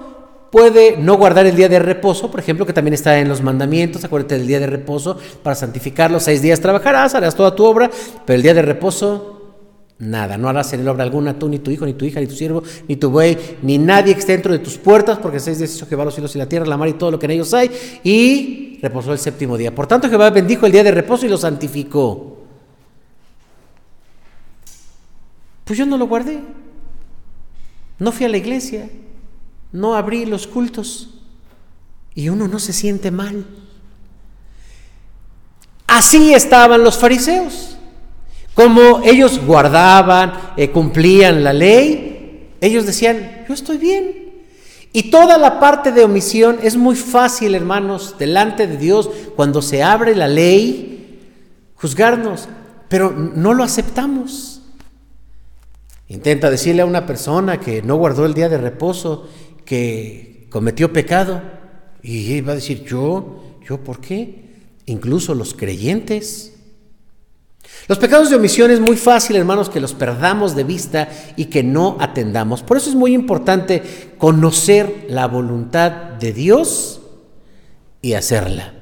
puede 0.51 0.97
no 0.97 1.15
guardar 1.15 1.45
el 1.45 1.55
día 1.55 1.69
de 1.69 1.79
reposo, 1.79 2.29
por 2.29 2.39
ejemplo, 2.39 2.65
que 2.65 2.73
también 2.73 2.93
está 2.93 3.19
en 3.19 3.29
los 3.29 3.41
mandamientos, 3.41 4.03
acuérdate 4.03 4.37
del 4.37 4.47
día 4.47 4.59
de 4.59 4.67
reposo, 4.67 5.17
para 5.43 5.55
santificarlo, 5.55 6.19
seis 6.19 6.41
días 6.41 6.59
trabajarás, 6.59 7.15
harás 7.15 7.35
toda 7.35 7.55
tu 7.55 7.63
obra, 7.63 7.89
pero 8.25 8.35
el 8.35 8.43
día 8.43 8.53
de 8.53 8.61
reposo 8.61 9.40
Nada, 10.01 10.35
no 10.35 10.49
harás 10.49 10.73
en 10.73 10.87
obra 10.87 11.03
alguna 11.03 11.37
tú, 11.37 11.47
ni 11.47 11.59
tu 11.59 11.69
hijo, 11.69 11.85
ni 11.85 11.93
tu 11.93 12.05
hija, 12.05 12.19
ni 12.19 12.25
tu 12.25 12.33
siervo, 12.33 12.63
ni 12.87 12.95
tu 12.95 13.11
buey, 13.11 13.37
ni 13.61 13.77
nadie 13.77 14.15
que 14.15 14.19
esté 14.19 14.31
dentro 14.31 14.51
de 14.51 14.57
tus 14.57 14.79
puertas, 14.79 15.19
porque 15.19 15.39
seis 15.39 15.59
días 15.59 15.75
hizo 15.75 15.85
Jehová 15.85 16.05
los 16.05 16.15
cielos 16.15 16.35
y 16.35 16.39
la 16.39 16.49
tierra, 16.49 16.65
la 16.65 16.75
mar 16.75 16.89
y 16.89 16.93
todo 16.93 17.11
lo 17.11 17.19
que 17.19 17.27
en 17.27 17.33
ellos 17.33 17.53
hay, 17.53 17.69
y 18.03 18.79
reposó 18.81 19.13
el 19.13 19.19
séptimo 19.19 19.57
día. 19.57 19.75
Por 19.75 19.85
tanto, 19.85 20.09
Jehová 20.09 20.31
bendijo 20.31 20.65
el 20.65 20.71
día 20.71 20.83
de 20.83 20.89
reposo 20.89 21.27
y 21.27 21.29
lo 21.29 21.37
santificó. 21.37 22.39
Pues 25.65 25.77
yo 25.77 25.85
no 25.85 25.99
lo 25.99 26.07
guardé. 26.07 26.39
No 27.99 28.11
fui 28.11 28.25
a 28.25 28.29
la 28.29 28.37
iglesia. 28.37 28.89
no 29.71 29.95
abrí 29.95 30.25
los 30.25 30.47
cultos 30.47 31.11
y 32.15 32.27
uno 32.27 32.47
no 32.47 32.57
se 32.57 32.73
siente 32.73 33.11
mal. 33.11 33.45
Así 35.85 36.33
estaban 36.33 36.83
los 36.83 36.97
fariseos. 36.97 37.70
Como 38.53 39.01
ellos 39.03 39.39
guardaban, 39.45 40.33
eh, 40.57 40.69
cumplían 40.71 41.43
la 41.43 41.53
ley, 41.53 42.49
ellos 42.59 42.85
decían, 42.85 43.45
yo 43.47 43.53
estoy 43.53 43.77
bien. 43.77 44.21
Y 44.93 45.09
toda 45.09 45.37
la 45.37 45.59
parte 45.59 45.91
de 45.91 46.03
omisión 46.03 46.59
es 46.61 46.75
muy 46.75 46.95
fácil, 46.95 47.55
hermanos, 47.55 48.15
delante 48.19 48.67
de 48.67 48.77
Dios, 48.77 49.09
cuando 49.35 49.61
se 49.61 49.83
abre 49.83 50.15
la 50.15 50.27
ley, 50.27 51.19
juzgarnos, 51.75 52.49
pero 52.89 53.11
no 53.11 53.53
lo 53.53 53.63
aceptamos. 53.63 54.61
Intenta 56.09 56.51
decirle 56.51 56.81
a 56.81 56.85
una 56.85 57.05
persona 57.05 57.57
que 57.61 57.81
no 57.81 57.95
guardó 57.95 58.25
el 58.25 58.33
día 58.33 58.49
de 58.49 58.57
reposo, 58.57 59.29
que 59.63 60.47
cometió 60.49 60.91
pecado, 60.91 61.41
y 62.03 62.41
va 62.41 62.51
a 62.51 62.55
decir, 62.55 62.83
yo, 62.83 63.41
yo, 63.65 63.81
¿por 63.81 64.01
qué? 64.01 64.49
Incluso 64.87 65.33
los 65.35 65.53
creyentes. 65.53 66.50
Los 67.87 67.97
pecados 67.97 68.29
de 68.29 68.35
omisión 68.35 68.71
es 68.71 68.79
muy 68.79 68.95
fácil, 68.95 69.35
hermanos, 69.35 69.69
que 69.69 69.79
los 69.79 69.93
perdamos 69.93 70.55
de 70.55 70.63
vista 70.63 71.09
y 71.35 71.45
que 71.45 71.63
no 71.63 71.97
atendamos. 71.99 72.63
Por 72.63 72.77
eso 72.77 72.89
es 72.89 72.95
muy 72.95 73.13
importante 73.13 74.13
conocer 74.17 75.07
la 75.09 75.27
voluntad 75.27 75.91
de 75.91 76.31
Dios 76.33 77.01
y 78.01 78.13
hacerla. 78.13 78.73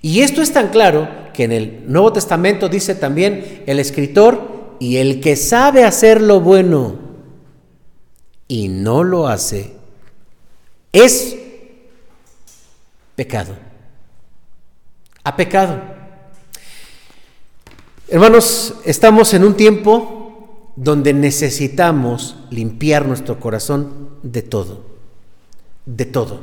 Y 0.00 0.20
esto 0.20 0.42
es 0.42 0.52
tan 0.52 0.68
claro 0.68 1.08
que 1.32 1.44
en 1.44 1.52
el 1.52 1.84
Nuevo 1.86 2.12
Testamento 2.12 2.68
dice 2.68 2.94
también 2.94 3.62
el 3.66 3.78
escritor, 3.78 4.58
y 4.78 4.96
el 4.98 5.20
que 5.20 5.36
sabe 5.36 5.84
hacer 5.84 6.20
lo 6.20 6.40
bueno 6.40 6.96
y 8.46 8.68
no 8.68 9.04
lo 9.04 9.28
hace, 9.28 9.74
es 10.92 11.36
pecado. 13.16 13.56
Ha 15.24 15.36
pecado. 15.36 15.97
Hermanos, 18.10 18.72
estamos 18.86 19.34
en 19.34 19.44
un 19.44 19.52
tiempo 19.52 20.72
donde 20.76 21.12
necesitamos 21.12 22.36
limpiar 22.48 23.04
nuestro 23.04 23.38
corazón 23.38 24.08
de 24.22 24.40
todo, 24.40 24.80
de 25.84 26.06
todo. 26.06 26.40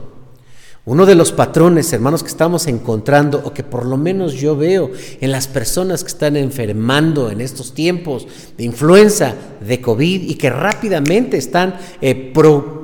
Uno 0.85 1.07
de 1.07 1.15
los 1.15 1.31
patrones, 1.31 1.91
hermanos, 1.91 2.21
que 2.21 2.29
estamos 2.29 2.67
encontrando, 2.67 3.41
o 3.43 3.51
que 3.51 3.63
por 3.63 3.87
lo 3.87 3.97
menos 3.97 4.33
yo 4.33 4.55
veo 4.55 4.91
en 5.19 5.31
las 5.31 5.47
personas 5.47 6.03
que 6.03 6.09
están 6.09 6.37
enfermando 6.37 7.31
en 7.31 7.41
estos 7.41 7.73
tiempos 7.73 8.27
de 8.55 8.63
influenza, 8.63 9.33
de 9.59 9.81
COVID, 9.81 10.21
y 10.21 10.35
que 10.35 10.51
rápidamente 10.51 11.37
están 11.37 11.77
eh, 11.99 12.31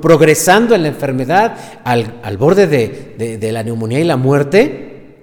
progresando 0.02 0.74
en 0.74 0.82
la 0.82 0.88
enfermedad 0.88 1.56
al, 1.84 2.36
borde 2.36 2.66
de, 2.66 3.38
de 3.38 3.52
la 3.52 3.62
neumonía 3.62 4.00
y 4.00 4.04
la 4.04 4.16
muerte, 4.16 5.18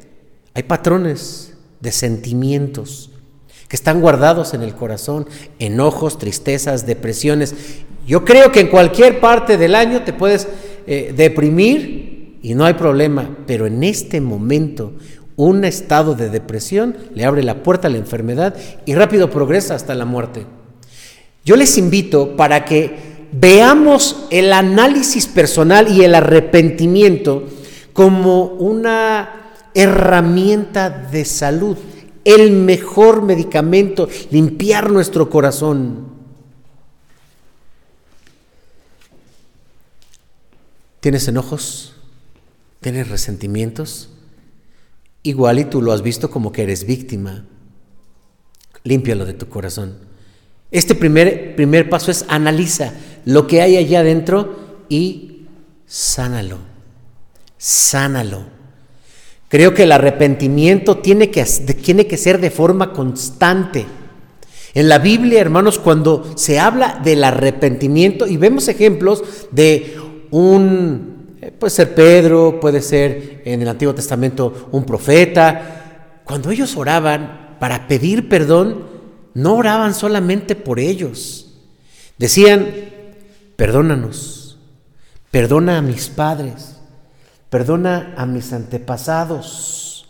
hay 0.54 0.64
patrones 0.64 1.58
de 1.82 1.92
sentimientos, 1.92 3.12
que 3.70 3.76
están 3.76 4.02
guardados 4.02 4.56
en 4.56 4.64
el 4.64 4.74
corazón, 4.74 5.28
enojos, 5.60 6.18
tristezas, 6.18 6.88
depresiones. 6.88 7.54
Yo 8.08 8.26
creo 8.26 8.52
que 8.52 8.62
en 8.62 8.68
cualquier 8.68 9.20
parte 9.20 9.58
del 9.58 9.76
año 9.76 10.02
te 10.02 10.12
puedes 10.12 10.48
eh, 10.88 11.14
deprimir 11.16 12.40
y 12.42 12.56
no 12.56 12.66
hay 12.66 12.74
problema, 12.74 13.38
pero 13.46 13.68
en 13.68 13.84
este 13.84 14.22
momento 14.22 14.94
un 15.36 15.64
estado 15.64 16.16
de 16.16 16.30
depresión 16.30 16.98
le 17.14 17.26
abre 17.26 17.44
la 17.44 17.62
puerta 17.62 17.88
a 17.88 17.92
la 17.92 17.98
enfermedad 17.98 18.56
y 18.88 18.96
rápido 18.96 19.30
progresa 19.30 19.76
hasta 19.76 19.94
la 19.94 20.06
muerte. 20.06 20.48
Yo 21.46 21.56
les 21.56 21.78
invito 21.78 22.36
para 22.36 22.66
que 22.66 23.28
veamos 23.32 24.26
el 24.32 24.52
análisis 24.52 25.28
personal 25.28 25.96
y 25.96 26.04
el 26.04 26.16
arrepentimiento 26.16 27.46
como 27.94 28.46
una 28.46 29.54
herramienta 29.76 30.90
de 30.90 31.24
salud 31.24 31.78
el 32.30 32.52
mejor 32.52 33.22
medicamento, 33.22 34.08
limpiar 34.32 34.92
nuestro 34.92 35.30
corazón. 35.30 36.08
¿Tienes 41.00 41.28
enojos? 41.28 41.96
¿Tienes 42.82 43.10
resentimientos? 43.10 44.10
Igual 45.24 45.60
y 45.60 45.66
tú 45.66 45.82
lo 45.82 45.92
has 45.92 46.02
visto 46.02 46.30
como 46.30 46.52
que 46.52 46.64
eres 46.64 46.86
víctima. 46.86 47.46
Límpialo 48.84 49.26
de 49.26 49.34
tu 49.34 49.50
corazón. 49.50 49.98
Este 50.72 50.96
primer, 50.96 51.56
primer 51.56 51.90
paso 51.90 52.12
es 52.12 52.26
analiza 52.28 52.94
lo 53.26 53.48
que 53.48 53.62
hay 53.62 53.78
allá 53.78 54.00
adentro 54.00 54.84
y 54.88 55.46
sánalo. 55.86 56.58
Sánalo. 57.58 58.59
Creo 59.50 59.74
que 59.74 59.84
el 59.84 59.92
arrepentimiento 59.92 61.00
tiene 61.00 61.32
que, 61.32 61.44
tiene 61.44 62.06
que 62.06 62.18
ser 62.18 62.40
de 62.40 62.52
forma 62.52 62.94
constante. 62.94 63.86
En 64.76 64.88
la 64.88 65.00
Biblia, 65.00 65.42
hermanos, 65.42 65.80
cuando 65.80 66.38
se 66.38 66.60
habla 66.60 67.02
del 67.04 67.24
arrepentimiento, 67.24 68.28
y 68.28 68.38
vemos 68.38 68.68
ejemplos 68.68 69.24
de 69.52 69.98
un, 70.30 71.38
eh, 71.42 71.52
puede 71.52 71.72
ser 71.72 71.96
Pedro, 71.96 72.60
puede 72.62 72.82
ser 72.82 73.42
en 73.44 73.64
el 73.64 73.68
Antiguo 73.68 73.96
Testamento 73.96 74.70
un 74.72 74.86
profeta, 74.86 76.22
cuando 76.24 76.52
ellos 76.52 76.78
oraban 76.78 77.58
para 77.60 77.88
pedir 77.88 78.30
perdón, 78.30 78.84
no 79.34 79.56
oraban 79.56 79.96
solamente 79.96 80.56
por 80.56 80.80
ellos. 80.80 81.56
Decían, 82.20 82.68
perdónanos, 83.56 84.60
perdona 85.32 85.80
a 85.80 85.82
mis 85.82 86.08
padres, 86.10 86.79
perdona 87.50 88.14
a 88.18 88.26
mis 88.26 88.54
antepasados, 88.54 90.08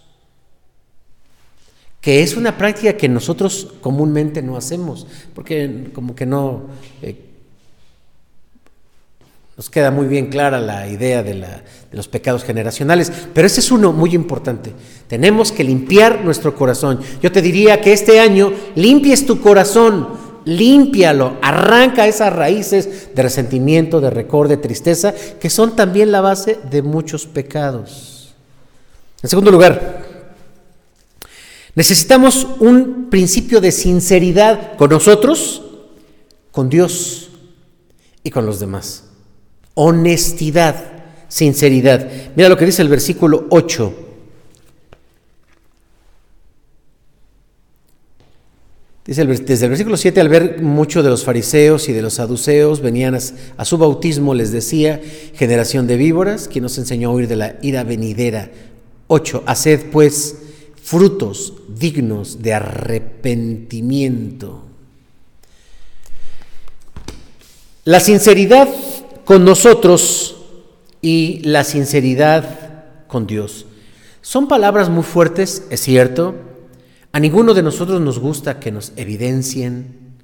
que 2.01 2.23
es 2.23 2.35
una 2.35 2.57
práctica 2.57 2.93
que 2.93 3.09
nosotros 3.09 3.67
comúnmente 3.81 4.41
no 4.41 4.57
hacemos, 4.57 5.07
porque 5.33 5.91
como 5.93 6.15
que 6.15 6.25
no 6.25 6.63
eh, 7.01 7.25
nos 9.57 9.69
queda 9.69 9.91
muy 9.91 10.07
bien 10.07 10.27
clara 10.27 10.61
la 10.61 10.87
idea 10.87 11.21
de, 11.21 11.33
de 11.33 11.47
los 11.91 12.07
pecados 12.07 12.45
generacionales, 12.45 13.11
pero 13.33 13.45
ese 13.45 13.59
es 13.59 13.71
uno 13.71 13.91
muy 13.91 14.15
importante. 14.15 14.71
Tenemos 15.07 15.51
que 15.51 15.65
limpiar 15.65 16.23
nuestro 16.23 16.55
corazón. 16.55 17.01
Yo 17.21 17.29
te 17.29 17.41
diría 17.41 17.81
que 17.81 17.91
este 17.91 18.21
año 18.21 18.53
limpies 18.75 19.25
tu 19.25 19.41
corazón 19.41 20.18
límpialo, 20.57 21.37
arranca 21.41 22.07
esas 22.07 22.33
raíces 22.33 23.09
de 23.13 23.21
resentimiento, 23.21 24.01
de 24.01 24.09
recor, 24.09 24.47
de 24.47 24.57
tristeza, 24.57 25.13
que 25.39 25.49
son 25.49 25.75
también 25.75 26.11
la 26.11 26.21
base 26.21 26.59
de 26.69 26.81
muchos 26.81 27.25
pecados. 27.25 28.33
En 29.21 29.29
segundo 29.29 29.51
lugar, 29.51 30.03
necesitamos 31.75 32.47
un 32.59 33.09
principio 33.09 33.61
de 33.61 33.71
sinceridad 33.71 34.75
con 34.77 34.89
nosotros, 34.89 35.61
con 36.51 36.69
Dios 36.69 37.29
y 38.23 38.31
con 38.31 38.45
los 38.45 38.59
demás. 38.59 39.05
Honestidad, 39.75 40.75
sinceridad. 41.27 42.09
Mira 42.35 42.49
lo 42.49 42.57
que 42.57 42.65
dice 42.65 42.81
el 42.81 42.89
versículo 42.89 43.45
8 43.49 44.08
Dice 49.09 49.25
desde 49.25 49.65
el 49.65 49.71
versículo 49.71 49.97
7, 49.97 50.21
al 50.21 50.29
ver 50.29 50.61
mucho 50.61 51.01
de 51.01 51.09
los 51.09 51.23
fariseos 51.23 51.89
y 51.89 51.93
de 51.93 52.03
los 52.03 52.13
saduceos, 52.13 52.79
venían 52.79 53.15
a, 53.15 53.65
su 53.65 53.77
bautismo, 53.79 54.35
les 54.35 54.51
decía, 54.51 55.01
generación 55.33 55.87
de 55.87 55.97
víboras, 55.97 56.47
quien 56.47 56.61
nos 56.61 56.77
enseñó 56.77 57.09
a 57.09 57.13
huir 57.13 57.27
de 57.27 57.35
la 57.35 57.55
ira 57.63 57.83
venidera. 57.83 58.51
8. 59.07 59.45
Haced 59.47 59.89
pues 59.91 60.35
frutos 60.83 61.53
dignos 61.67 62.43
de 62.43 62.53
arrepentimiento. 62.53 64.61
La 67.85 68.01
sinceridad 68.01 68.69
con 69.25 69.43
nosotros 69.43 70.37
y 71.01 71.39
la 71.45 71.63
sinceridad 71.63 72.83
con 73.07 73.25
Dios. 73.25 73.65
Son 74.21 74.47
palabras 74.47 74.87
muy 74.87 75.01
fuertes, 75.01 75.63
es 75.71 75.79
cierto, 75.79 76.35
a 77.11 77.19
ninguno 77.19 77.53
de 77.53 77.63
nosotros 77.63 77.99
nos 78.01 78.19
gusta 78.19 78.59
que 78.59 78.71
nos 78.71 78.93
evidencien. 78.95 80.15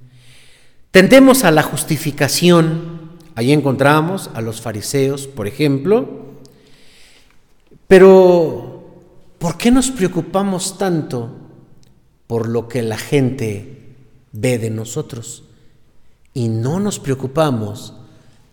Tendemos 0.91 1.43
a 1.43 1.51
la 1.51 1.63
justificación. 1.63 3.11
Allí 3.35 3.51
encontramos 3.51 4.29
a 4.33 4.41
los 4.41 4.61
fariseos, 4.61 5.27
por 5.27 5.47
ejemplo. 5.47 6.25
Pero, 7.87 8.93
¿por 9.39 9.57
qué 9.57 9.71
nos 9.71 9.91
preocupamos 9.91 10.77
tanto 10.77 11.31
por 12.27 12.47
lo 12.47 12.67
que 12.67 12.81
la 12.81 12.97
gente 12.97 13.95
ve 14.31 14.57
de 14.57 14.69
nosotros? 14.69 15.43
Y 16.33 16.49
no 16.49 16.79
nos 16.79 16.99
preocupamos 16.99 17.93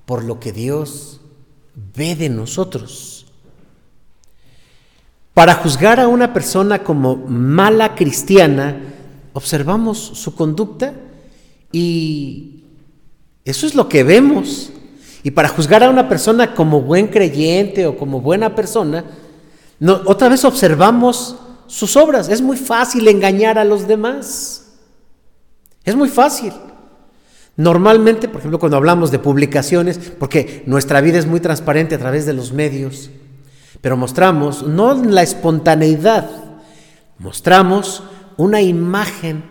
por 0.06 0.24
lo 0.24 0.40
que 0.40 0.52
Dios 0.52 1.20
ve 1.74 2.16
de 2.16 2.28
nosotros. 2.28 3.26
Para 5.34 5.54
juzgar 5.54 5.98
a 5.98 6.08
una 6.08 6.32
persona 6.32 6.82
como 6.82 7.16
mala 7.16 7.94
cristiana, 7.94 8.76
observamos 9.32 9.98
su 9.98 10.34
conducta 10.34 10.92
y 11.72 12.64
eso 13.44 13.66
es 13.66 13.74
lo 13.74 13.88
que 13.88 14.04
vemos. 14.04 14.70
Y 15.22 15.30
para 15.30 15.48
juzgar 15.48 15.82
a 15.84 15.90
una 15.90 16.08
persona 16.08 16.54
como 16.54 16.82
buen 16.82 17.08
creyente 17.08 17.86
o 17.86 17.96
como 17.96 18.20
buena 18.20 18.54
persona, 18.54 19.04
otra 20.04 20.28
vez 20.28 20.44
observamos 20.44 21.36
sus 21.66 21.96
obras. 21.96 22.28
Es 22.28 22.42
muy 22.42 22.58
fácil 22.58 23.08
engañar 23.08 23.58
a 23.58 23.64
los 23.64 23.88
demás. 23.88 24.72
Es 25.84 25.96
muy 25.96 26.08
fácil. 26.08 26.52
Normalmente, 27.56 28.28
por 28.28 28.38
ejemplo, 28.38 28.58
cuando 28.58 28.76
hablamos 28.76 29.10
de 29.10 29.18
publicaciones, 29.18 29.98
porque 30.18 30.62
nuestra 30.66 31.00
vida 31.00 31.18
es 31.18 31.26
muy 31.26 31.40
transparente 31.40 31.94
a 31.94 31.98
través 31.98 32.26
de 32.26 32.32
los 32.32 32.52
medios, 32.52 33.10
pero 33.82 33.96
mostramos 33.96 34.66
no 34.66 34.94
la 34.94 35.22
espontaneidad, 35.22 36.30
mostramos 37.18 38.02
una 38.38 38.62
imagen 38.62 39.44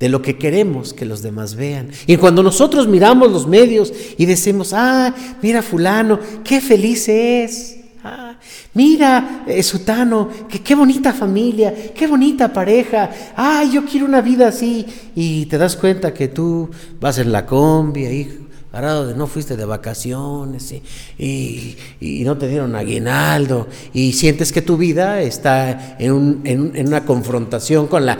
de 0.00 0.08
lo 0.08 0.22
que 0.22 0.38
queremos 0.38 0.94
que 0.94 1.04
los 1.04 1.20
demás 1.22 1.54
vean. 1.54 1.90
Y 2.06 2.16
cuando 2.16 2.42
nosotros 2.42 2.88
miramos 2.88 3.30
los 3.30 3.46
medios 3.46 3.92
y 4.16 4.24
decimos, 4.24 4.72
ah, 4.72 5.14
mira 5.42 5.62
fulano, 5.62 6.18
qué 6.42 6.60
feliz 6.62 7.06
es. 7.08 7.76
Ah, 8.02 8.34
mira, 8.72 9.44
eh, 9.46 9.62
Sutano, 9.62 10.30
que, 10.48 10.62
qué 10.62 10.74
bonita 10.74 11.12
familia, 11.12 11.92
qué 11.94 12.06
bonita 12.06 12.50
pareja. 12.50 13.10
Ay, 13.36 13.72
yo 13.72 13.84
quiero 13.84 14.06
una 14.06 14.22
vida 14.22 14.48
así. 14.48 14.86
Y 15.14 15.44
te 15.46 15.58
das 15.58 15.76
cuenta 15.76 16.14
que 16.14 16.28
tú 16.28 16.70
vas 16.98 17.18
en 17.18 17.30
la 17.30 17.44
combi 17.44 18.06
ahí 18.06 18.46
Parado 18.70 19.08
de 19.08 19.16
no 19.16 19.26
fuiste 19.26 19.56
de 19.56 19.64
vacaciones 19.64 20.72
y, 21.18 21.76
no 22.24 22.38
te 22.38 22.46
dieron 22.46 22.76
aguinaldo 22.76 23.66
y 23.92 24.12
sientes 24.12 24.52
que 24.52 24.62
tu 24.62 24.76
vida 24.76 25.20
está 25.22 25.96
en, 25.98 26.72
una 26.86 27.04
confrontación 27.04 27.88
con 27.88 28.06
la, 28.06 28.16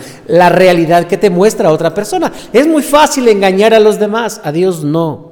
realidad 0.49 1.07
que 1.07 1.17
te 1.17 1.31
muestra 1.31 1.71
otra 1.71 1.95
persona. 1.95 2.33
Es 2.53 2.67
muy 2.67 2.83
fácil 2.83 3.29
engañar 3.29 3.75
a 3.75 3.79
los 3.79 4.01
demás, 4.01 4.41
a 4.43 4.51
Dios 4.51 4.83
no. 4.83 5.31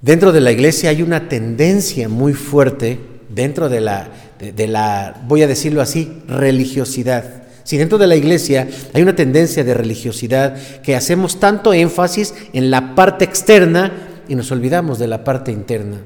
Dentro 0.00 0.30
de 0.30 0.40
la 0.40 0.52
iglesia 0.52 0.90
hay 0.90 1.02
una 1.02 1.28
tendencia 1.28 2.08
muy 2.08 2.34
fuerte, 2.34 3.00
dentro 3.28 3.68
de 3.68 3.80
la 3.80 5.20
voy 5.26 5.42
a 5.42 5.48
decirlo 5.48 5.82
así, 5.82 6.22
religiosidad 6.28 7.45
si 7.66 7.76
dentro 7.76 7.98
de 7.98 8.06
la 8.06 8.14
iglesia 8.14 8.68
hay 8.94 9.02
una 9.02 9.16
tendencia 9.16 9.64
de 9.64 9.74
religiosidad 9.74 10.56
que 10.82 10.94
hacemos 10.94 11.40
tanto 11.40 11.74
énfasis 11.74 12.32
en 12.52 12.70
la 12.70 12.94
parte 12.94 13.24
externa 13.24 14.22
y 14.28 14.36
nos 14.36 14.52
olvidamos 14.52 15.00
de 15.00 15.08
la 15.08 15.24
parte 15.24 15.50
interna. 15.50 15.98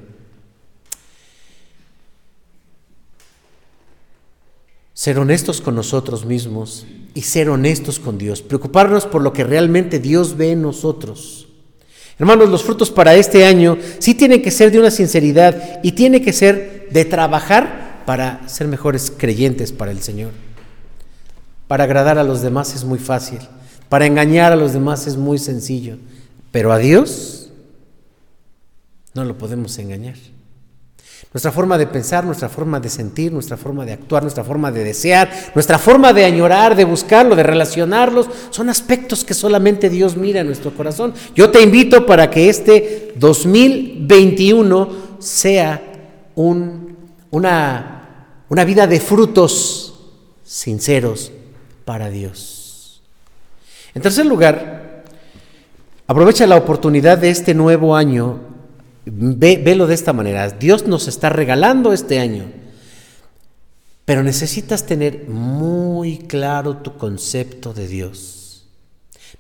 Ser 4.95 5.19
honestos 5.19 5.61
con 5.61 5.75
nosotros 5.75 6.25
mismos 6.25 6.87
y 7.13 7.23
ser 7.23 7.51
honestos 7.51 8.01
con 8.01 8.17
Dios. 8.17 8.41
Preocuparnos 8.41 9.05
por 9.05 9.21
lo 9.21 9.35
que 9.35 9.45
realmente 9.45 9.99
Dios 9.99 10.39
ve 10.39 10.53
en 10.53 10.63
nosotros. 10.63 11.47
Hermanos, 12.19 12.49
los 12.49 12.63
frutos 12.63 12.91
para 12.91 13.15
este 13.15 13.45
año 13.45 13.77
sí 13.99 14.15
tienen 14.15 14.41
que 14.41 14.51
ser 14.51 14.71
de 14.71 14.79
una 14.79 14.91
sinceridad 14.91 15.81
y 15.83 15.93
tiene 15.93 16.23
que 16.23 16.33
ser 16.33 16.89
de 16.91 17.05
trabajar 17.05 18.03
para 18.07 18.49
ser 18.49 18.67
mejores 18.67 19.13
creyentes 19.15 19.73
para 19.73 19.91
el 19.91 20.01
Señor. 20.01 20.31
Para 21.71 21.85
agradar 21.85 22.19
a 22.19 22.25
los 22.25 22.43
demás 22.43 22.75
es 22.75 22.83
muy 22.83 22.99
fácil. 22.99 23.39
Para 23.89 24.05
engañar 24.05 24.53
a 24.53 24.57
los 24.57 24.73
demás 24.73 25.07
es 25.07 25.17
muy 25.17 25.39
sencillo. 25.39 25.99
Pero 26.51 26.73
a 26.73 26.79
Dios 26.79 27.51
no 29.15 29.25
lo 29.25 29.39
podemos 29.39 29.79
engañar. 29.79 30.17
Nuestra 31.33 31.53
forma 31.53 31.79
de 31.79 31.87
pensar, 31.87 32.25
nuestra 32.25 32.49
forma 32.49 32.81
de 32.81 32.89
sentir, 32.89 33.33
nuestra 33.33 33.57
forma 33.57 33.87
de 33.87 33.93
actuar, 33.93 34.25
nuestra 34.25 34.43
forma 34.43 34.73
de 34.73 34.83
desear, 34.83 35.31
nuestra 35.55 35.79
forma 35.79 36.13
de 36.13 36.25
añorar, 36.25 36.75
de 36.75 36.85
buscarlo, 36.85 37.37
de 37.37 37.45
relacionarlos, 37.45 38.27
son 38.51 38.69
aspectos 38.69 39.23
que 39.23 39.33
solamente 39.33 39.89
Dios 39.89 40.17
mira 40.17 40.41
en 40.41 40.49
nuestro 40.49 40.75
corazón. 40.75 41.15
Yo 41.37 41.53
te 41.53 41.63
invito 41.63 42.05
para 42.05 42.29
que 42.33 42.49
este 42.49 43.13
2021 43.15 44.89
sea 45.21 45.81
un, 46.35 46.97
una, 47.31 48.43
una 48.49 48.65
vida 48.65 48.89
de 48.89 48.99
frutos 48.99 49.95
sinceros, 50.43 51.31
para 51.91 52.09
Dios. 52.09 53.03
En 53.95 54.01
tercer 54.01 54.25
lugar, 54.25 55.03
aprovecha 56.07 56.47
la 56.47 56.55
oportunidad 56.55 57.19
de 57.19 57.31
este 57.31 57.53
nuevo 57.53 57.97
año, 57.97 58.39
ve, 59.05 59.61
velo 59.61 59.89
de 59.89 59.95
esta 59.95 60.13
manera, 60.13 60.49
Dios 60.51 60.87
nos 60.87 61.09
está 61.09 61.31
regalando 61.31 61.93
este 61.93 62.21
año, 62.21 62.45
pero 64.05 64.23
necesitas 64.23 64.87
tener 64.87 65.27
muy 65.27 66.19
claro 66.19 66.77
tu 66.77 66.97
concepto 66.97 67.75
de 67.75 67.89
Dios. 67.89 68.69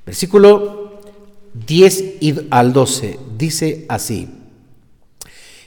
Versículo 0.04 1.02
10 1.54 2.14
al 2.50 2.72
12 2.72 3.20
dice 3.38 3.86
así, 3.88 4.28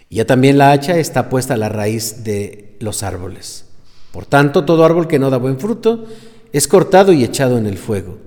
ya 0.09 0.25
también 0.25 0.57
la 0.57 0.73
hacha 0.73 0.97
está 0.97 1.29
puesta 1.29 1.53
a 1.53 1.57
la 1.57 1.69
raíz 1.69 2.25
de 2.25 2.75
los 2.81 3.03
árboles. 3.03 3.67
Por 4.11 4.25
tanto, 4.25 4.65
todo 4.65 4.83
árbol 4.83 5.07
que 5.07 5.17
no 5.17 5.29
da 5.29 5.37
buen 5.37 5.61
fruto, 5.61 6.07
es 6.53 6.67
cortado 6.67 7.11
y 7.11 7.23
echado 7.23 7.57
en 7.57 7.65
el 7.65 7.77
fuego. 7.77 8.19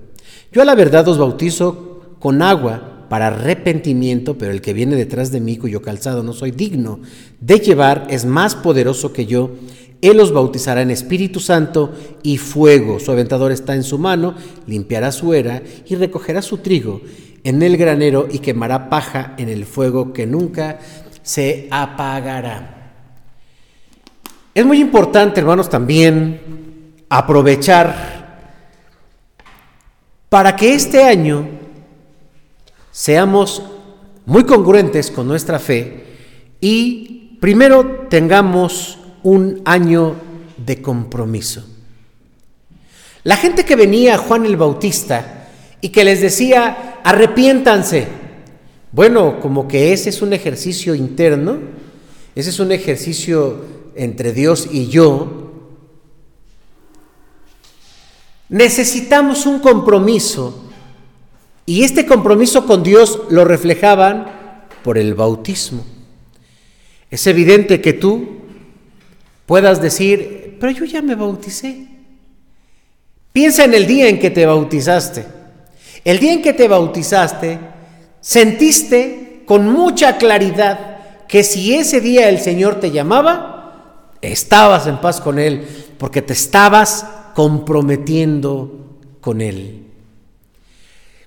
Yo 0.51 0.61
a 0.61 0.65
la 0.65 0.75
verdad 0.75 1.07
os 1.07 1.17
bautizo 1.17 2.17
con 2.19 2.41
agua 2.41 3.05
para 3.09 3.27
arrepentimiento, 3.27 4.37
pero 4.37 4.51
el 4.51 4.61
que 4.61 4.73
viene 4.73 4.95
detrás 4.95 5.31
de 5.31 5.39
mí, 5.39 5.57
cuyo 5.57 5.81
calzado 5.81 6.23
no 6.23 6.33
soy 6.33 6.51
digno 6.51 6.99
de 7.39 7.59
llevar, 7.59 8.05
es 8.09 8.25
más 8.25 8.53
poderoso 8.53 9.13
que 9.13 9.25
yo. 9.25 9.51
Él 10.01 10.19
os 10.19 10.31
bautizará 10.31 10.81
en 10.81 10.91
Espíritu 10.91 11.39
Santo 11.39 11.93
y 12.21 12.37
fuego. 12.37 12.99
Su 12.99 13.11
aventador 13.11 13.51
está 13.51 13.75
en 13.75 13.83
su 13.83 13.97
mano, 13.97 14.35
limpiará 14.67 15.11
su 15.11 15.33
era 15.33 15.63
y 15.87 15.95
recogerá 15.95 16.41
su 16.41 16.57
trigo 16.57 17.01
en 17.43 17.63
el 17.63 17.77
granero 17.77 18.27
y 18.29 18.39
quemará 18.39 18.89
paja 18.89 19.35
en 19.37 19.47
el 19.47 19.65
fuego 19.65 20.11
que 20.11 20.27
nunca 20.27 20.79
se 21.23 21.67
apagará. 21.71 22.73
Es 24.53 24.65
muy 24.65 24.81
importante, 24.81 25.39
hermanos, 25.39 25.69
también 25.69 26.95
aprovechar 27.09 28.16
para 30.29 30.55
que 30.55 30.73
este 30.73 31.03
año 31.03 31.47
seamos 32.91 33.61
muy 34.25 34.43
congruentes 34.43 35.09
con 35.11 35.27
nuestra 35.27 35.59
fe 35.59 36.03
y 36.59 37.37
primero 37.39 38.07
tengamos 38.09 38.97
un 39.23 39.61
año 39.65 40.15
de 40.57 40.81
compromiso. 40.81 41.65
La 43.23 43.37
gente 43.37 43.65
que 43.65 43.75
venía 43.75 44.15
a 44.15 44.17
Juan 44.17 44.45
el 44.45 44.57
Bautista 44.57 45.47
y 45.81 45.89
que 45.89 46.03
les 46.03 46.21
decía, 46.21 46.99
arrepiéntanse, 47.03 48.07
bueno, 48.91 49.39
como 49.39 49.67
que 49.67 49.93
ese 49.93 50.09
es 50.09 50.21
un 50.21 50.33
ejercicio 50.33 50.95
interno, 50.95 51.57
ese 52.35 52.49
es 52.49 52.59
un 52.59 52.71
ejercicio 52.71 53.65
entre 53.95 54.31
Dios 54.31 54.69
y 54.71 54.87
yo, 54.87 55.46
Necesitamos 58.49 59.45
un 59.45 59.59
compromiso 59.59 60.63
y 61.65 61.83
este 61.83 62.05
compromiso 62.05 62.65
con 62.65 62.81
Dios 62.81 63.19
lo 63.29 63.43
reflejaban 63.43 64.27
por 64.83 64.97
el 64.97 65.15
bautismo. 65.15 65.83
Es 67.11 67.27
evidente 67.27 67.81
que 67.81 67.93
tú 67.93 68.39
puedas 69.45 69.81
decir, 69.81 70.57
pero 70.59 70.71
yo 70.71 70.85
ya 70.85 71.01
me 71.01 71.15
bauticé. 71.15 71.87
Piensa 73.33 73.65
en 73.65 73.73
el 73.73 73.85
día 73.85 74.07
en 74.07 74.19
que 74.19 74.29
te 74.29 74.45
bautizaste. 74.45 75.25
El 76.05 76.19
día 76.19 76.33
en 76.33 76.41
que 76.41 76.53
te 76.53 76.69
bautizaste, 76.69 77.59
sentiste 78.21 79.43
con 79.45 79.69
mucha 79.69 80.17
claridad 80.17 81.25
que 81.27 81.43
si 81.43 81.75
ese 81.75 81.99
día 81.99 82.29
el 82.29 82.39
Señor 82.39 82.79
te 82.79 82.91
llamaba, 82.91 84.13
estabas 84.21 84.87
en 84.87 84.99
paz 85.01 85.19
con 85.19 85.37
Él, 85.37 85.67
porque 85.97 86.21
te 86.21 86.33
estabas 86.33 87.05
comprometiendo 87.37 88.97
con 89.21 89.41
Él. 89.41 89.83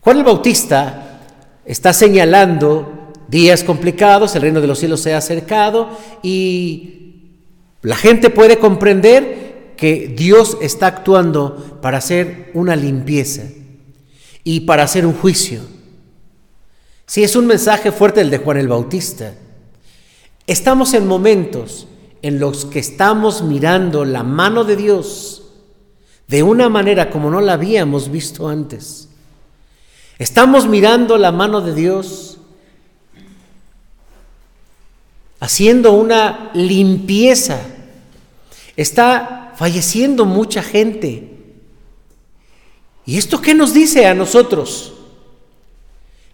Juan 0.01 0.19
el 0.19 0.25
Bautista 0.25 1.21
está 1.65 1.93
señalando 1.93 3.13
días 3.29 3.63
complicados, 3.63 4.35
el 4.35 4.43
reino 4.43 4.61
de 4.61 4.67
los 4.67 4.81
cielos 4.81 5.03
se 5.03 5.15
ha 5.15 5.19
acercado 5.19 5.89
y 6.21 7.37
la 7.83 7.95
gente 7.95 8.29
puede 8.29 8.59
comprender 8.59 9.75
que 9.77 10.09
Dios 10.09 10.59
está 10.61 10.89
actuando 10.89 11.79
para 11.81 11.99
hacer 11.99 12.51
una 12.55 12.75
limpieza 12.75 13.45
y 14.43 14.63
para 14.63 14.83
hacer 14.83 15.07
un 15.07 15.15
juicio. 15.15 15.61
Si 17.07 17.23
es 17.23 17.37
un 17.37 17.47
mensaje 17.47 17.93
fuerte 17.93 18.21
el 18.21 18.31
de 18.31 18.39
Juan 18.39 18.57
el 18.57 18.67
Bautista. 18.67 19.35
Estamos 20.45 20.93
en 20.93 21.07
momentos 21.07 21.87
en 22.21 22.41
los 22.41 22.65
que 22.65 22.81
estamos 22.81 23.43
mirando 23.43 24.05
la 24.05 24.25
mano 24.25 24.65
de 24.65 24.75
Dios 24.75 25.41
de 26.31 26.43
una 26.43 26.69
manera 26.69 27.11
como 27.11 27.31
no 27.31 27.41
la 27.41 27.55
habíamos 27.55 28.11
visto 28.11 28.49
antes. 28.49 29.09
Estamos 30.19 30.69
mirando 30.69 31.19
la 31.19 31.33
mano 31.33 31.61
de 31.61 31.75
Dios 31.75 32.39
haciendo 35.41 35.93
una 35.93 36.51
limpieza. 36.55 37.61
Está 38.77 39.53
falleciendo 39.57 40.25
mucha 40.25 40.63
gente. 40.63 41.37
¿Y 43.05 43.19
esto 43.19 43.43
qué 43.43 43.55
nos 43.55 43.75
dice 43.75 44.07
a 44.07 44.15
nosotros? 44.15 44.95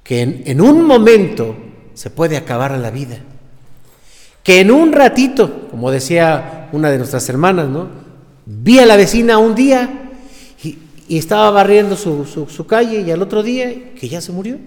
que 0.06 0.22
en, 0.22 0.60
un 0.60 0.84
momento 0.84 1.56
se 1.94 2.10
puede 2.10 2.36
acabar 2.36 2.70
la 2.78 2.92
vida. 2.92 3.18
Que 4.44 4.60
en 4.60 4.70
un 4.70 4.92
ratito, 4.92 5.68
como 5.68 5.90
decía 5.90 6.68
una 6.70 6.90
de 6.90 6.98
nuestras 6.98 7.28
hermanas, 7.28 7.68
¿no? 7.68 8.05
Vi 8.46 8.78
a 8.78 8.86
la 8.86 8.96
vecina 8.96 9.38
un 9.38 9.54
día 9.54 10.12
y, 10.62 10.78
estaba 11.18 11.50
barriendo 11.50 11.96
su, 11.96 12.24
su 12.24 12.66
calle 12.66 13.00
y 13.00 13.10
al 13.10 13.20
otro 13.22 13.42
día 13.42 13.92
que 13.94 14.08
ya 14.08 14.20
se 14.20 14.32
murió. 14.32 14.58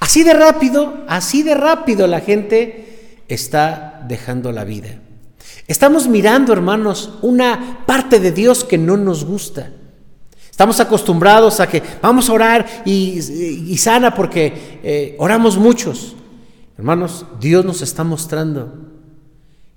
Así 0.00 0.24
de 0.24 0.34
rápido, 0.34 1.04
así 1.08 1.44
de 1.44 1.54
rápido 1.54 2.08
la 2.08 2.20
gente 2.20 3.22
está 3.28 4.04
dejando 4.08 4.50
la 4.50 4.64
vida. 4.64 5.00
Estamos 5.68 6.08
mirando, 6.08 6.52
hermanos, 6.52 7.18
una 7.22 7.84
parte 7.86 8.18
de 8.18 8.32
Dios 8.32 8.64
que 8.64 8.78
no 8.78 8.96
nos 8.96 9.24
gusta. 9.24 9.70
Estamos 10.50 10.80
acostumbrados 10.80 11.60
a 11.60 11.68
que 11.68 11.82
vamos 12.02 12.28
a 12.28 12.32
orar 12.32 12.82
y, 12.84 13.76
sana 13.78 14.14
porque 14.14 14.80
eh, 14.82 15.16
oramos 15.18 15.56
muchos. 15.56 16.14
Hermanos, 16.76 17.24
Dios 17.40 17.64
nos 17.64 17.80
está 17.80 18.04
mostrando 18.04 18.74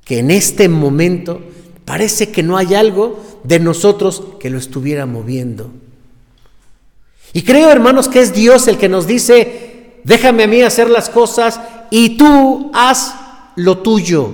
que 0.03 0.19
en 0.19 0.31
este 0.31 0.67
momento 0.67 1.41
parece 1.85 2.31
que 2.31 2.43
no 2.43 2.57
hay 2.57 2.73
algo 2.75 3.19
de 3.43 3.59
nosotros 3.59 4.23
que 4.39 4.49
lo 4.49 4.57
estuviera 4.57 5.05
moviendo. 5.05 5.71
Y 7.31 7.43
creo, 7.43 7.69
hermanos, 7.69 8.07
que 8.07 8.21
es 8.21 8.33
Dios 8.33 8.67
el 8.67 8.77
que 8.77 8.89
nos 8.89 9.07
dice, 9.07 9.99
déjame 10.03 10.43
a 10.43 10.47
mí 10.47 10.61
hacer 10.61 10.89
las 10.89 11.09
cosas 11.09 11.59
y 11.91 12.17
tú 12.17 12.71
haz 12.73 13.13
lo 13.55 13.79
tuyo. 13.79 14.33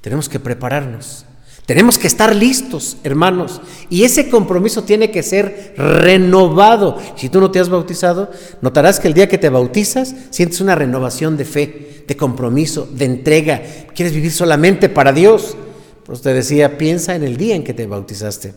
Tenemos 0.00 0.28
que 0.28 0.40
prepararnos. 0.40 1.26
Tenemos 1.66 1.98
que 1.98 2.08
estar 2.08 2.34
listos, 2.34 2.96
hermanos. 3.04 3.60
Y 3.90 4.02
ese 4.02 4.28
compromiso 4.28 4.82
tiene 4.82 5.12
que 5.12 5.22
ser 5.22 5.74
renovado. 5.76 6.98
Si 7.14 7.28
tú 7.28 7.40
no 7.40 7.52
te 7.52 7.60
has 7.60 7.68
bautizado, 7.68 8.30
notarás 8.60 8.98
que 8.98 9.06
el 9.06 9.14
día 9.14 9.28
que 9.28 9.38
te 9.38 9.50
bautizas 9.50 10.14
sientes 10.30 10.60
una 10.60 10.74
renovación 10.74 11.36
de 11.36 11.44
fe, 11.44 12.04
de 12.08 12.16
compromiso, 12.16 12.88
de 12.90 13.04
entrega. 13.04 13.62
Quieres 13.94 14.14
vivir 14.14 14.32
solamente 14.32 14.88
para 14.88 15.12
Dios. 15.12 15.56
Pues 16.10 16.22
te 16.22 16.34
decía, 16.34 16.76
piensa 16.76 17.14
en 17.14 17.22
el 17.22 17.36
día 17.36 17.54
en 17.54 17.62
que 17.62 17.72
te 17.72 17.86
bautizaste. 17.86 18.52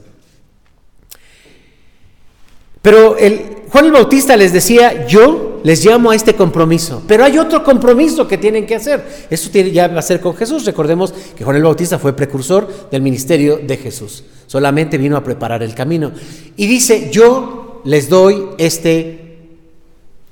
Pero 2.81 3.15
el, 3.15 3.41
Juan 3.69 3.85
el 3.85 3.91
Bautista 3.91 4.35
les 4.35 4.51
decía, 4.51 5.05
yo 5.05 5.61
les 5.63 5.85
llamo 5.85 6.09
a 6.09 6.15
este 6.15 6.33
compromiso, 6.33 7.03
pero 7.07 7.23
hay 7.23 7.37
otro 7.37 7.63
compromiso 7.63 8.27
que 8.27 8.39
tienen 8.39 8.65
que 8.65 8.73
hacer. 8.73 9.05
Eso 9.29 9.51
tiene, 9.51 9.69
ya 9.69 9.87
va 9.87 9.99
a 9.99 10.01
ser 10.01 10.19
con 10.19 10.35
Jesús. 10.35 10.65
Recordemos 10.65 11.13
que 11.37 11.43
Juan 11.43 11.57
el 11.57 11.61
Bautista 11.61 11.99
fue 11.99 12.15
precursor 12.15 12.89
del 12.89 13.03
ministerio 13.03 13.59
de 13.59 13.77
Jesús. 13.77 14.23
Solamente 14.47 14.97
vino 14.97 15.15
a 15.15 15.23
preparar 15.23 15.61
el 15.61 15.75
camino. 15.75 16.11
Y 16.57 16.65
dice, 16.65 17.11
yo 17.11 17.83
les 17.85 18.09
doy 18.09 18.47
este, 18.57 19.37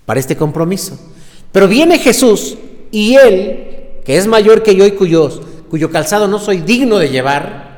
para 0.08 0.20
este 0.20 0.36
compromiso. 0.36 0.98
Pero 1.52 1.68
viene 1.68 2.00
Jesús 2.00 2.58
y 2.90 3.14
él, 3.14 4.00
que 4.04 4.18
es 4.18 4.26
mayor 4.26 4.64
que 4.64 4.74
yo 4.74 4.88
y 4.88 4.94
cuyos, 4.94 5.44
cuyo 5.72 5.90
calzado 5.90 6.28
no 6.28 6.38
soy 6.38 6.58
digno 6.58 7.00
de 7.00 7.08
llevar, 7.08 7.78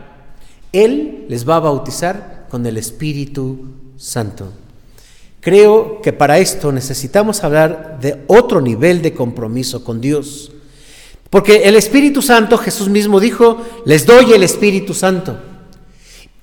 él 0.72 1.28
les 1.30 1.48
va 1.48 1.58
a 1.58 1.60
bautizar 1.60 2.48
con 2.50 2.66
el 2.66 2.78
Espíritu 2.78 3.68
Santo. 3.98 4.52
Creo 5.40 6.02
que 6.02 6.12
para 6.12 6.40
esto 6.40 6.72
necesitamos 6.72 7.44
hablar 7.44 8.00
de 8.02 8.24
otro 8.26 8.62
nivel 8.62 9.04
de 9.04 9.14
compromiso 9.14 9.84
con 9.84 10.02
Dios. 10.02 10.52
Porque 11.30 11.66
el 11.66 11.76
Espíritu 11.76 12.24
Santo, 12.24 12.58
Jesús 12.58 12.90
mismo 12.90 13.20
dijo, 13.20 13.62
les 13.86 14.08
doy 14.08 14.34
el 14.34 14.42
Espíritu 14.42 14.96
Santo. 14.96 15.38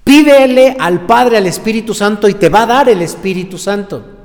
Pídele 0.04 0.76
al 0.78 1.04
Padre, 1.04 1.38
al 1.38 1.48
Espíritu 1.48 1.94
Santo, 1.94 2.28
y 2.28 2.34
te 2.34 2.48
va 2.48 2.62
a 2.62 2.66
dar 2.66 2.88
el 2.88 3.02
Espíritu 3.02 3.58
Santo. 3.58 4.19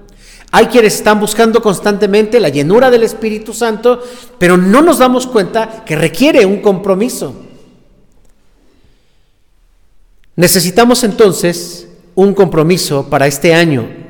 Hay 0.51 0.67
quienes 0.67 0.95
están 0.95 1.19
buscando 1.19 1.62
constantemente 1.62 2.39
la 2.39 2.49
llenura 2.49 2.89
del 2.89 3.03
Espíritu 3.03 3.53
Santo, 3.53 4.01
pero 4.38 4.58
no 4.58 4.81
nos 4.81 4.99
damos 4.99 5.27
cuenta 5.27 5.84
que 5.86 5.95
requiere 5.95 6.45
un 6.45 6.62
compromiso. 6.62 7.36
Necesitamos 10.36 11.03
entonces 11.03 11.88
un 12.13 12.34
compromiso 12.34 13.10
para 13.10 13.27
este 13.27 13.53
año 13.53 14.05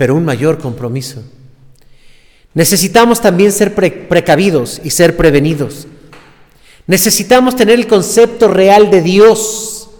pero 0.00 0.14
un 0.14 0.24
mayor 0.24 0.56
compromiso. 0.56 1.22
Necesitamos 2.54 3.20
también 3.20 3.52
ser 3.52 3.74
precavidos 3.74 4.80
y 4.82 4.88
ser 4.88 5.14
prevenidos. 5.14 5.86
Necesitamos 6.86 7.54
tener 7.54 7.78
el 7.78 7.86
concepto 7.86 8.48
real 8.48 8.90
de 8.90 9.02
Dios. 9.02 9.90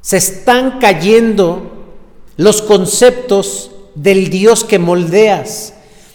Se 0.00 0.16
están 0.16 0.80
cayendo 0.80 1.86
los 2.36 2.60
conceptos 2.62 3.70
del 3.96 4.30
Dios 4.30 4.62
que 4.62 4.78
moldeas, 4.78 5.72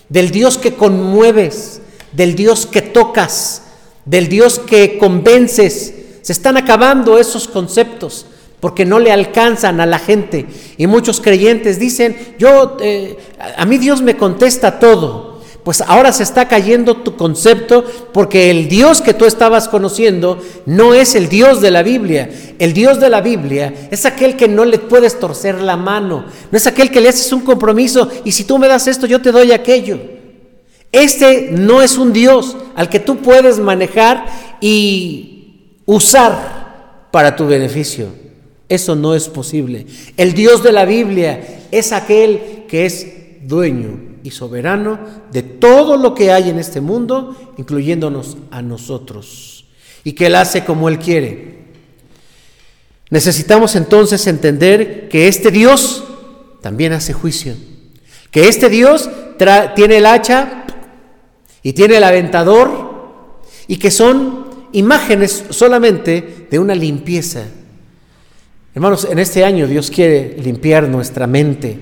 del 0.07 0.31
Dios 0.31 0.57
que 0.57 0.75
conmueves, 0.75 1.81
del 2.13 2.35
Dios 2.35 2.65
que 2.65 2.81
tocas, 2.81 3.63
del 4.05 4.29
Dios 4.29 4.59
que 4.59 4.97
convences. 4.97 5.93
Se 6.21 6.31
están 6.31 6.55
acabando 6.55 7.17
esos 7.17 7.47
conceptos 7.47 8.27
porque 8.59 8.85
no 8.85 8.99
le 8.99 9.11
alcanzan 9.11 9.81
a 9.81 9.85
la 9.85 9.99
gente. 9.99 10.45
Y 10.77 10.87
muchos 10.87 11.19
creyentes 11.19 11.79
dicen, 11.79 12.35
yo, 12.37 12.77
eh, 12.79 13.17
a 13.57 13.65
mí 13.65 13.77
Dios 13.79 14.01
me 14.01 14.15
contesta 14.15 14.79
todo. 14.79 15.30
Pues 15.63 15.81
ahora 15.81 16.11
se 16.11 16.23
está 16.23 16.47
cayendo 16.47 16.97
tu 16.97 17.15
concepto 17.15 17.85
porque 18.13 18.49
el 18.49 18.67
Dios 18.67 18.99
que 18.99 19.13
tú 19.13 19.25
estabas 19.25 19.67
conociendo 19.67 20.39
no 20.65 20.95
es 20.95 21.13
el 21.13 21.29
Dios 21.29 21.61
de 21.61 21.69
la 21.69 21.83
Biblia. 21.83 22.29
El 22.57 22.73
Dios 22.73 22.99
de 22.99 23.09
la 23.09 23.21
Biblia 23.21 23.71
es 23.91 24.05
aquel 24.07 24.35
que 24.35 24.47
no 24.47 24.65
le 24.65 24.79
puedes 24.79 25.19
torcer 25.19 25.61
la 25.61 25.77
mano. 25.77 26.25
No 26.49 26.57
es 26.57 26.65
aquel 26.65 26.89
que 26.89 26.99
le 26.99 27.09
haces 27.09 27.31
un 27.31 27.41
compromiso 27.41 28.09
y 28.25 28.31
si 28.31 28.43
tú 28.43 28.57
me 28.57 28.67
das 28.67 28.87
esto 28.87 29.05
yo 29.05 29.21
te 29.21 29.31
doy 29.31 29.51
aquello. 29.51 29.99
Este 30.91 31.49
no 31.51 31.83
es 31.83 31.97
un 31.97 32.11
Dios 32.11 32.57
al 32.75 32.89
que 32.89 32.99
tú 32.99 33.17
puedes 33.17 33.59
manejar 33.59 34.25
y 34.61 35.77
usar 35.85 37.07
para 37.11 37.35
tu 37.35 37.45
beneficio. 37.45 38.07
Eso 38.67 38.95
no 38.95 39.13
es 39.13 39.29
posible. 39.29 39.85
El 40.17 40.33
Dios 40.33 40.63
de 40.63 40.71
la 40.71 40.85
Biblia 40.85 41.67
es 41.69 41.91
aquel 41.91 42.63
que 42.67 42.87
es 42.87 43.07
dueño 43.43 44.10
y 44.23 44.31
soberano 44.31 44.99
de 45.31 45.43
todo 45.43 45.97
lo 45.97 46.13
que 46.13 46.31
hay 46.31 46.49
en 46.49 46.59
este 46.59 46.81
mundo, 46.81 47.35
incluyéndonos 47.57 48.37
a 48.51 48.61
nosotros, 48.61 49.65
y 50.03 50.13
que 50.13 50.27
Él 50.27 50.35
hace 50.35 50.63
como 50.65 50.89
Él 50.89 50.99
quiere. 50.99 51.61
Necesitamos 53.09 53.75
entonces 53.75 54.25
entender 54.27 55.09
que 55.09 55.27
este 55.27 55.51
Dios 55.51 56.03
también 56.61 56.93
hace 56.93 57.13
juicio, 57.13 57.55
que 58.31 58.47
este 58.47 58.69
Dios 58.69 59.09
tiene 59.75 59.97
el 59.97 60.05
hacha 60.05 60.65
y 61.63 61.73
tiene 61.73 61.97
el 61.97 62.03
aventador, 62.03 62.91
y 63.67 63.77
que 63.77 63.91
son 63.91 64.67
imágenes 64.71 65.45
solamente 65.49 66.47
de 66.49 66.59
una 66.59 66.75
limpieza 66.75 67.45
Hermanos, 68.73 69.05
en 69.09 69.19
este 69.19 69.43
año 69.43 69.67
Dios 69.67 69.91
quiere 69.91 70.37
limpiar 70.41 70.87
nuestra 70.87 71.27
mente, 71.27 71.77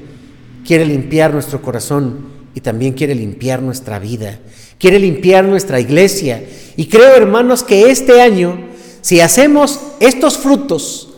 quiere 0.70 0.86
limpiar 0.86 1.34
nuestro 1.34 1.64
corazón 1.64 2.20
y 2.54 2.62
también 2.62 2.94
quiere 2.94 3.16
limpiar 3.16 3.60
nuestra 3.60 3.98
vida, 3.98 4.38
quiere 4.78 5.00
limpiar 5.00 5.44
nuestra 5.44 5.80
iglesia. 5.80 6.44
Y 6.78 6.86
creo, 6.86 7.16
hermanos, 7.16 7.64
que 7.64 7.90
este 7.90 8.22
año, 8.22 8.68
si 9.02 9.20
hacemos 9.20 9.80
estos 10.00 10.38
frutos, 10.38 11.10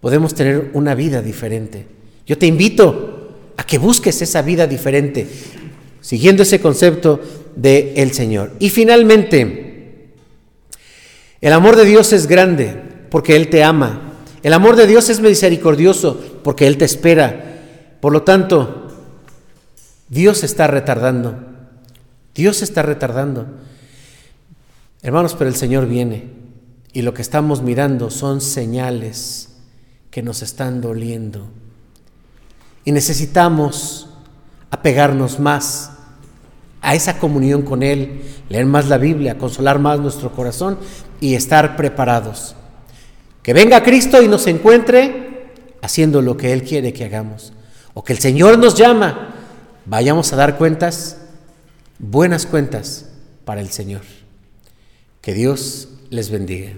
podemos 0.00 0.34
tener 0.34 0.72
una 0.72 0.96
vida 0.96 1.22
diferente. 1.22 1.86
Yo 2.26 2.36
te 2.36 2.46
invito 2.46 3.52
a 3.56 3.64
que 3.64 3.78
busques 3.78 4.20
esa 4.22 4.42
vida 4.42 4.66
diferente, 4.66 5.24
siguiendo 6.00 6.42
ese 6.42 6.60
concepto 6.60 7.20
del 7.54 7.92
el 7.94 8.12
Señor. 8.12 8.54
Y 8.58 8.70
finalmente, 8.70 10.08
el 11.40 11.52
amor 11.52 11.76
de 11.76 11.84
Dios 11.84 12.12
es 12.12 12.26
grande 12.26 12.74
porque 13.08 13.36
Él 13.36 13.50
te 13.50 13.62
ama 13.62 14.14
el 14.44 14.52
amor 14.52 14.76
de 14.76 14.86
Dios 14.86 15.08
es 15.08 15.20
misericordioso 15.20 16.20
porque 16.42 16.66
Él 16.66 16.76
te 16.76 16.84
espera. 16.84 17.53
Por 18.04 18.12
lo 18.12 18.22
tanto, 18.22 18.88
Dios 20.10 20.44
está 20.44 20.66
retardando. 20.66 21.36
Dios 22.34 22.60
está 22.60 22.82
retardando. 22.82 23.46
Hermanos, 25.00 25.34
pero 25.38 25.48
el 25.48 25.56
Señor 25.56 25.86
viene 25.86 26.28
y 26.92 27.00
lo 27.00 27.14
que 27.14 27.22
estamos 27.22 27.62
mirando 27.62 28.10
son 28.10 28.42
señales 28.42 29.56
que 30.10 30.22
nos 30.22 30.42
están 30.42 30.82
doliendo. 30.82 31.48
Y 32.84 32.92
necesitamos 32.92 34.10
apegarnos 34.70 35.40
más 35.40 35.92
a 36.82 36.94
esa 36.94 37.18
comunión 37.18 37.62
con 37.62 37.82
Él, 37.82 38.20
leer 38.50 38.66
más 38.66 38.90
la 38.90 38.98
Biblia, 38.98 39.38
consolar 39.38 39.78
más 39.78 39.98
nuestro 39.98 40.30
corazón 40.30 40.78
y 41.22 41.36
estar 41.36 41.74
preparados. 41.74 42.54
Que 43.42 43.54
venga 43.54 43.82
Cristo 43.82 44.22
y 44.22 44.28
nos 44.28 44.46
encuentre 44.46 45.54
haciendo 45.80 46.20
lo 46.20 46.36
que 46.36 46.52
Él 46.52 46.64
quiere 46.64 46.92
que 46.92 47.06
hagamos. 47.06 47.54
O 47.94 48.02
que 48.02 48.12
el 48.12 48.18
Señor 48.18 48.58
nos 48.58 48.74
llama, 48.74 49.34
vayamos 49.86 50.32
a 50.32 50.36
dar 50.36 50.58
cuentas, 50.58 51.18
buenas 51.98 52.44
cuentas 52.44 53.08
para 53.44 53.60
el 53.60 53.70
Señor. 53.70 54.02
Que 55.20 55.32
Dios 55.32 55.88
les 56.10 56.30
bendiga. 56.30 56.72